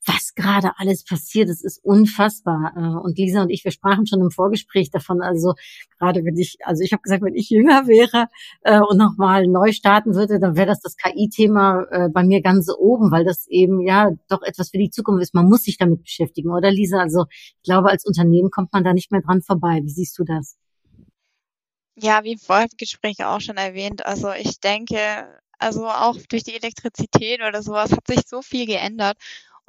was 0.06 0.34
gerade 0.34 0.72
alles 0.78 1.04
passiert. 1.04 1.48
Es 1.48 1.62
ist 1.62 1.84
unfassbar. 1.84 2.72
Äh, 2.76 3.04
und 3.04 3.18
Lisa 3.18 3.42
und 3.42 3.50
ich, 3.50 3.64
wir 3.64 3.72
sprachen 3.72 4.06
schon 4.06 4.20
im 4.20 4.30
Vorgespräch 4.30 4.90
davon. 4.90 5.20
Also 5.20 5.54
gerade 5.98 6.24
wenn 6.24 6.36
ich, 6.36 6.58
also 6.64 6.82
ich 6.82 6.92
habe 6.92 7.02
gesagt, 7.02 7.22
wenn 7.22 7.34
ich 7.34 7.50
jünger 7.50 7.86
wäre 7.86 8.28
äh, 8.62 8.80
und 8.80 8.96
nochmal 8.96 9.46
neu 9.46 9.72
starten 9.72 10.14
würde, 10.14 10.40
dann 10.40 10.56
wäre 10.56 10.66
das 10.66 10.80
das 10.80 10.96
KI-Thema 10.96 11.86
äh, 11.90 12.08
bei 12.08 12.24
mir 12.24 12.40
ganz 12.40 12.70
oben, 12.76 13.10
weil 13.10 13.24
das 13.24 13.46
eben 13.48 13.80
ja 13.80 14.10
doch 14.28 14.42
etwas 14.42 14.70
für 14.70 14.78
die 14.78 14.90
Zukunft 14.90 15.22
ist. 15.22 15.34
Man 15.34 15.46
muss 15.46 15.64
sich 15.64 15.76
damit 15.76 16.02
beschäftigen, 16.02 16.50
oder 16.50 16.70
Lisa? 16.70 16.98
Also 16.98 17.26
ich 17.30 17.62
glaube, 17.64 17.90
als 17.90 18.06
Unternehmen 18.06 18.50
kommt 18.50 18.72
man 18.72 18.84
da 18.84 18.92
nicht 18.92 19.12
mehr 19.12 19.20
dran 19.20 19.42
vorbei. 19.42 19.80
Wie 19.82 19.90
siehst 19.90 20.18
du 20.18 20.24
das? 20.24 20.56
Ja, 21.96 22.24
wie 22.24 22.32
im 22.32 22.38
Vorgespräch 22.38 23.24
auch 23.24 23.40
schon 23.40 23.58
erwähnt. 23.58 24.06
Also 24.06 24.32
ich 24.32 24.60
denke, 24.60 24.96
also 25.58 25.86
auch 25.86 26.16
durch 26.30 26.44
die 26.44 26.54
Elektrizität 26.54 27.42
oder 27.42 27.62
sowas 27.62 27.92
hat 27.92 28.06
sich 28.06 28.22
so 28.26 28.40
viel 28.40 28.64
geändert. 28.64 29.18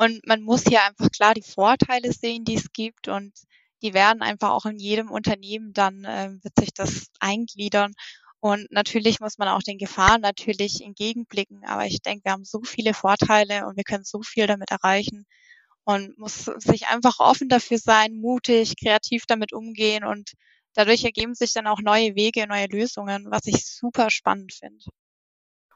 Und 0.01 0.25
man 0.25 0.41
muss 0.41 0.63
hier 0.63 0.83
einfach 0.83 1.11
klar 1.11 1.35
die 1.35 1.43
Vorteile 1.43 2.11
sehen, 2.11 2.43
die 2.43 2.55
es 2.55 2.73
gibt 2.73 3.07
und 3.07 3.33
die 3.83 3.93
werden 3.93 4.23
einfach 4.23 4.49
auch 4.49 4.65
in 4.65 4.79
jedem 4.79 5.11
Unternehmen 5.11 5.73
dann 5.73 6.05
äh, 6.05 6.31
wird 6.41 6.55
sich 6.59 6.73
das 6.73 7.11
eingliedern. 7.19 7.93
Und 8.39 8.65
natürlich 8.71 9.19
muss 9.19 9.37
man 9.37 9.47
auch 9.49 9.61
den 9.61 9.77
Gefahren 9.77 10.21
natürlich 10.21 10.81
entgegenblicken. 10.81 11.63
Aber 11.65 11.85
ich 11.85 12.01
denke, 12.01 12.25
wir 12.25 12.31
haben 12.31 12.45
so 12.45 12.61
viele 12.63 12.95
Vorteile 12.95 13.67
und 13.67 13.77
wir 13.77 13.83
können 13.83 14.03
so 14.03 14.23
viel 14.23 14.47
damit 14.47 14.71
erreichen 14.71 15.25
und 15.83 16.17
muss 16.17 16.45
sich 16.45 16.87
einfach 16.87 17.19
offen 17.19 17.49
dafür 17.49 17.77
sein, 17.77 18.15
mutig, 18.15 18.75
kreativ 18.81 19.25
damit 19.27 19.53
umgehen 19.53 20.03
und 20.03 20.31
dadurch 20.73 21.03
ergeben 21.03 21.35
sich 21.35 21.53
dann 21.53 21.67
auch 21.67 21.81
neue 21.81 22.15
Wege, 22.15 22.47
neue 22.47 22.67
Lösungen, 22.67 23.27
was 23.29 23.45
ich 23.45 23.67
super 23.67 24.09
spannend 24.09 24.53
finde. 24.53 24.83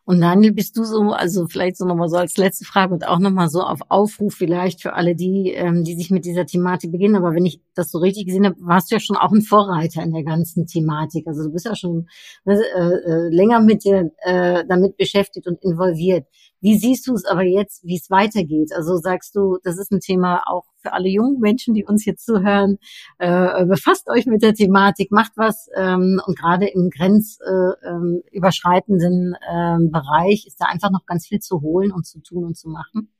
Und 0.08 0.22
Daniel, 0.22 0.54
bist 0.54 0.78
du 0.78 0.84
so, 0.84 1.14
also 1.14 1.48
vielleicht 1.48 1.78
so 1.78 1.86
nochmal 1.86 2.10
so 2.10 2.18
als 2.18 2.38
letzte 2.38 2.64
Frage 2.64 2.94
und 2.94 3.08
auch 3.08 3.18
nochmal 3.18 3.50
so 3.50 3.62
auf 3.62 3.80
Aufruf 3.90 4.36
vielleicht 4.36 4.84
für 4.84 4.94
alle 4.94 5.16
die, 5.16 5.52
ähm, 5.52 5.84
die 5.84 5.96
sich 5.96 6.12
mit 6.12 6.26
dieser 6.26 6.46
Thematik 6.46 6.92
beginnen. 6.92 7.16
Aber 7.16 7.34
wenn 7.34 7.46
ich 7.46 7.60
das 7.74 7.90
so 7.90 7.98
richtig 7.98 8.28
gesehen 8.28 8.46
habe, 8.46 8.56
warst 8.60 8.92
du 8.92 8.96
ja 8.96 9.00
schon 9.00 9.18
auch 9.18 9.32
ein 9.32 9.42
Vorreiter 9.42 10.04
in 10.04 10.14
der 10.14 10.24
ganzen 10.24 10.68
Thematik. 10.68 11.26
Also 11.28 11.44
du 11.44 11.52
bist 11.52 11.66
ja 11.66 11.76
schon 11.76 12.08
äh, 12.46 12.54
äh, 12.54 13.30
länger 13.30 13.60
mit 13.62 13.84
dir 13.84 14.12
äh, 14.20 14.64
damit 14.68 14.96
beschäftigt 14.96 15.48
und 15.48 15.64
involviert. 15.64 16.28
Wie 16.66 16.78
siehst 16.80 17.08
du 17.08 17.14
es 17.14 17.26
aber 17.26 17.44
jetzt, 17.44 17.84
wie 17.84 17.96
es 17.96 18.10
weitergeht? 18.10 18.72
Also 18.76 18.98
sagst 18.98 19.36
du, 19.36 19.60
das 19.64 19.78
ist 19.78 19.92
ein 19.92 20.00
Thema 20.00 20.42
auch 20.48 20.66
für 20.82 20.94
alle 20.94 21.10
jungen 21.10 21.40
Menschen, 21.40 21.76
die 21.76 21.86
uns 21.86 22.06
jetzt 22.06 22.26
zuhören. 22.26 22.80
Äh, 23.20 23.68
befasst 23.68 24.10
euch 24.10 24.26
mit 24.26 24.42
der 24.42 24.56
Thematik, 24.56 25.12
macht 25.12 25.34
was 25.36 25.70
ähm, 25.76 26.20
und 26.26 26.36
gerade 26.36 26.66
im 26.66 26.90
grenzüberschreitenden 26.90 29.36
äh, 29.36 29.76
äh, 29.76 29.78
Bereich 29.92 30.48
ist 30.48 30.60
da 30.60 30.66
einfach 30.66 30.90
noch 30.90 31.06
ganz 31.06 31.28
viel 31.28 31.38
zu 31.38 31.62
holen 31.62 31.92
und 31.92 32.08
zu 32.08 32.20
tun 32.20 32.46
und 32.46 32.58
zu 32.58 32.68
machen. 32.68 33.14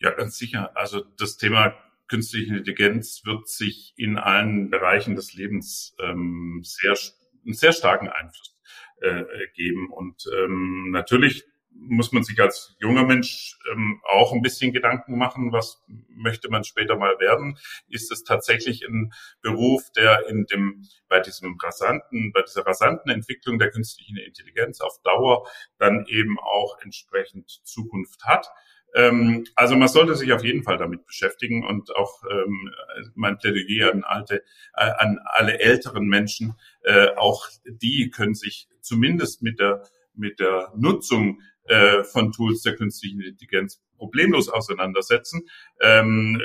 Ja, 0.00 0.12
ganz 0.12 0.38
sicher. 0.38 0.74
Also 0.74 1.02
das 1.18 1.36
Thema 1.36 1.74
künstliche 2.08 2.56
Intelligenz 2.56 3.20
wird 3.26 3.48
sich 3.48 3.92
in 3.98 4.16
allen 4.16 4.70
Bereichen 4.70 5.14
des 5.14 5.34
Lebens 5.34 5.94
ähm, 6.02 6.62
sehr, 6.64 6.96
einen 7.44 7.52
sehr 7.52 7.72
starken 7.72 8.08
Einfluss 8.08 8.56
äh, 9.02 9.24
geben. 9.56 9.90
Und 9.90 10.24
ähm, 10.42 10.90
natürlich 10.90 11.44
muss 11.74 12.12
man 12.12 12.22
sich 12.22 12.40
als 12.40 12.74
junger 12.80 13.04
Mensch 13.04 13.58
ähm, 13.72 14.00
auch 14.04 14.32
ein 14.32 14.42
bisschen 14.42 14.72
Gedanken 14.72 15.18
machen, 15.18 15.52
was 15.52 15.82
möchte 16.08 16.48
man 16.50 16.64
später 16.64 16.96
mal 16.96 17.18
werden? 17.18 17.58
Ist 17.88 18.12
es 18.12 18.24
tatsächlich 18.24 18.86
ein 18.86 19.12
Beruf, 19.40 19.90
der 19.96 20.28
in 20.28 20.46
dem, 20.46 20.86
bei 21.08 21.20
diesem 21.20 21.58
rasanten, 21.60 22.32
bei 22.32 22.42
dieser 22.42 22.64
rasanten 22.66 23.10
Entwicklung 23.10 23.58
der 23.58 23.70
künstlichen 23.70 24.16
Intelligenz 24.16 24.80
auf 24.80 25.00
Dauer 25.02 25.48
dann 25.78 26.06
eben 26.06 26.38
auch 26.38 26.78
entsprechend 26.82 27.50
Zukunft 27.64 28.24
hat? 28.24 28.46
Ähm, 28.94 29.44
also 29.54 29.74
man 29.74 29.88
sollte 29.88 30.14
sich 30.14 30.32
auf 30.32 30.44
jeden 30.44 30.62
Fall 30.62 30.76
damit 30.76 31.06
beschäftigen 31.06 31.66
und 31.66 31.94
auch 31.96 32.22
ähm, 32.30 32.72
mein 33.14 33.38
Plädoyer 33.38 33.92
an 33.92 34.04
alte, 34.04 34.42
äh, 34.74 34.90
an 34.98 35.18
alle 35.24 35.58
älteren 35.60 36.06
Menschen, 36.06 36.54
äh, 36.82 37.08
auch 37.16 37.48
die 37.64 38.10
können 38.10 38.34
sich 38.34 38.68
zumindest 38.80 39.42
mit 39.42 39.58
der 39.58 39.82
mit 40.14 40.40
der 40.40 40.72
Nutzung 40.76 41.40
äh, 41.64 42.04
von 42.04 42.32
Tools 42.32 42.62
der 42.62 42.76
künstlichen 42.76 43.20
Intelligenz 43.20 43.80
problemlos 43.96 44.48
auseinandersetzen. 44.48 45.48
Ähm, 45.80 46.40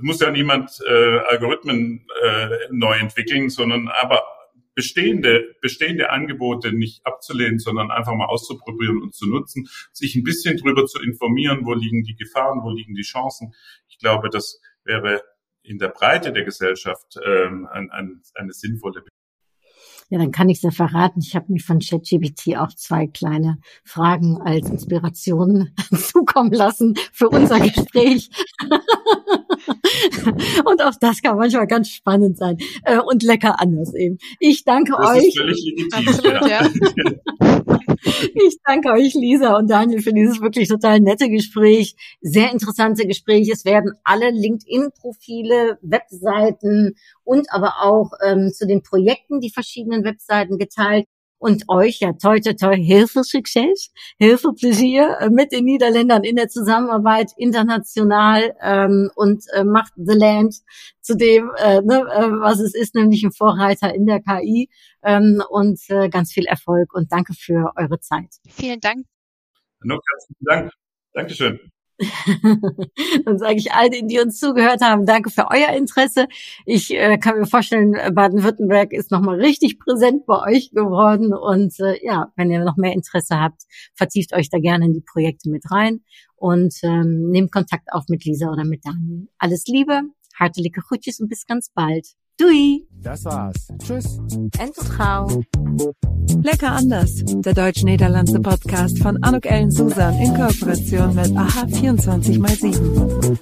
muss 0.00 0.20
ja 0.20 0.30
niemand 0.30 0.70
äh, 0.86 1.18
Algorithmen 1.28 2.06
äh, 2.22 2.58
neu 2.70 2.96
entwickeln, 2.98 3.50
sondern 3.50 3.88
aber 3.88 4.22
bestehende, 4.74 5.56
bestehende 5.60 6.10
Angebote 6.10 6.72
nicht 6.72 7.04
abzulehnen, 7.04 7.58
sondern 7.58 7.90
einfach 7.90 8.14
mal 8.14 8.26
auszuprobieren 8.26 9.02
und 9.02 9.12
zu 9.14 9.26
nutzen, 9.26 9.68
sich 9.92 10.14
ein 10.14 10.22
bisschen 10.22 10.56
drüber 10.56 10.86
zu 10.86 11.02
informieren, 11.02 11.66
wo 11.66 11.74
liegen 11.74 12.04
die 12.04 12.14
Gefahren, 12.14 12.62
wo 12.62 12.70
liegen 12.70 12.94
die 12.94 13.02
Chancen. 13.02 13.54
Ich 13.88 13.98
glaube, 13.98 14.30
das 14.30 14.60
wäre 14.84 15.22
in 15.62 15.78
der 15.78 15.88
Breite 15.88 16.32
der 16.32 16.44
Gesellschaft 16.44 17.18
ähm, 17.24 17.66
ein, 17.70 17.90
ein, 17.90 18.22
eine 18.34 18.52
sinnvolle 18.52 19.02
ja, 20.10 20.18
dann 20.18 20.32
kann 20.32 20.48
ich 20.48 20.56
es 20.58 20.62
ja 20.62 20.70
verraten. 20.70 21.20
Ich 21.20 21.36
habe 21.36 21.52
mir 21.52 21.60
von 21.60 21.80
ChatGPT 21.80 22.56
auch 22.56 22.72
zwei 22.74 23.06
kleine 23.06 23.58
Fragen 23.84 24.40
als 24.40 24.70
Inspiration 24.70 25.70
zukommen 25.94 26.52
lassen 26.52 26.94
für 27.12 27.28
unser 27.28 27.60
Gespräch. 27.60 28.30
und 30.64 30.82
auch 30.82 30.94
das 31.00 31.20
kann 31.20 31.36
manchmal 31.36 31.66
ganz 31.66 31.90
spannend 31.90 32.38
sein 32.38 32.56
äh, 32.84 32.98
und 32.98 33.22
lecker 33.22 33.60
anders 33.60 33.92
eben. 33.94 34.16
Ich 34.40 34.64
danke 34.64 34.94
das 34.98 35.10
euch. 35.10 35.28
Ist 35.28 35.38
völlig 35.38 35.62
legitim, 35.64 36.08
Absolut, 36.08 36.48
ja. 36.48 36.66
Ich 38.34 38.58
danke 38.64 38.90
euch, 38.92 39.14
Lisa 39.14 39.56
und 39.56 39.70
Daniel, 39.70 40.00
für 40.00 40.12
dieses 40.12 40.40
wirklich 40.40 40.68
total 40.68 41.00
nette 41.00 41.28
Gespräch. 41.28 41.94
Sehr 42.20 42.50
interessante 42.52 43.06
Gespräche. 43.06 43.52
Es 43.52 43.64
werden 43.64 43.92
alle 44.04 44.30
LinkedIn-Profile, 44.30 45.78
Webseiten 45.82 46.96
und 47.24 47.52
aber 47.52 47.82
auch 47.82 48.12
ähm, 48.24 48.50
zu 48.52 48.66
den 48.66 48.82
Projekten 48.82 49.40
die 49.40 49.50
verschiedenen 49.50 50.04
Webseiten 50.04 50.58
geteilt. 50.58 51.06
Und 51.38 51.68
euch 51.68 52.00
ja 52.00 52.12
toi 52.12 52.40
toi 52.40 52.54
toi 52.54 52.76
Hilfe 52.76 53.24
Success, 53.24 53.92
Hilfe 54.18 54.52
Plezier 54.52 55.18
äh, 55.20 55.30
mit 55.30 55.52
den 55.52 55.64
Niederländern 55.64 56.24
in 56.24 56.36
der 56.36 56.48
Zusammenarbeit 56.48 57.32
international 57.36 58.54
ähm, 58.62 59.10
und 59.14 59.44
äh, 59.54 59.64
macht 59.64 59.92
The 59.96 60.16
Land 60.16 60.56
zu 61.00 61.16
dem, 61.16 61.50
äh, 61.58 61.80
ne, 61.80 62.00
äh, 62.00 62.30
was 62.40 62.60
es 62.60 62.74
ist, 62.74 62.94
nämlich 62.94 63.22
ein 63.24 63.32
Vorreiter 63.32 63.94
in 63.94 64.06
der 64.06 64.20
KI 64.20 64.68
ähm, 65.02 65.42
und 65.48 65.80
äh, 65.88 66.08
ganz 66.08 66.32
viel 66.32 66.44
Erfolg 66.46 66.92
und 66.94 67.12
danke 67.12 67.34
für 67.34 67.72
eure 67.76 68.00
Zeit. 68.00 68.34
Vielen 68.48 68.80
Dank. 68.80 69.06
Noch 69.80 70.00
herzlichen 70.10 70.44
Dank. 70.44 70.72
Dankeschön. 71.12 71.72
Dann 73.24 73.38
sage 73.38 73.56
ich 73.56 73.72
all 73.72 73.90
denen, 73.90 74.08
die 74.08 74.20
uns 74.20 74.38
zugehört 74.38 74.80
haben, 74.82 75.04
danke 75.04 75.30
für 75.30 75.48
euer 75.50 75.76
Interesse. 75.76 76.26
Ich 76.64 76.94
äh, 76.94 77.18
kann 77.18 77.38
mir 77.38 77.46
vorstellen, 77.46 77.92
Baden-Württemberg 78.14 78.92
ist 78.92 79.10
nochmal 79.10 79.40
richtig 79.40 79.78
präsent 79.80 80.24
bei 80.26 80.40
euch 80.52 80.70
geworden. 80.70 81.34
Und 81.34 81.78
äh, 81.80 82.04
ja, 82.04 82.32
wenn 82.36 82.50
ihr 82.50 82.64
noch 82.64 82.76
mehr 82.76 82.92
Interesse 82.92 83.40
habt, 83.40 83.62
vertieft 83.94 84.32
euch 84.32 84.48
da 84.48 84.58
gerne 84.58 84.86
in 84.86 84.92
die 84.92 85.04
Projekte 85.04 85.50
mit 85.50 85.64
rein 85.70 86.00
und 86.36 86.74
ähm, 86.82 87.30
nehmt 87.30 87.52
Kontakt 87.52 87.92
auf 87.92 88.04
mit 88.08 88.24
Lisa 88.24 88.50
oder 88.50 88.64
mit 88.64 88.84
Daniel. 88.84 89.28
Alles 89.38 89.64
Liebe, 89.66 90.02
hartelijke 90.38 90.80
groetjes 90.80 91.18
und 91.20 91.28
bis 91.28 91.46
ganz 91.46 91.70
bald. 91.74 92.06
Dui. 92.38 92.86
Das 93.02 93.24
war's. 93.24 93.68
Tschüss. 93.82 94.18
Ententrau. 94.58 95.42
Lecker 96.42 96.70
anders. 96.70 97.10
Der 97.26 97.52
deutsch-niederlandse 97.52 98.38
Podcast 98.38 98.98
von 99.02 99.20
Anuk 99.24 99.44
Ellen 99.46 99.72
Susan 99.72 100.14
in 100.20 100.34
Kooperation 100.34 101.16
mit 101.16 101.36
AHA 101.36 101.64
24x7. 101.64 103.38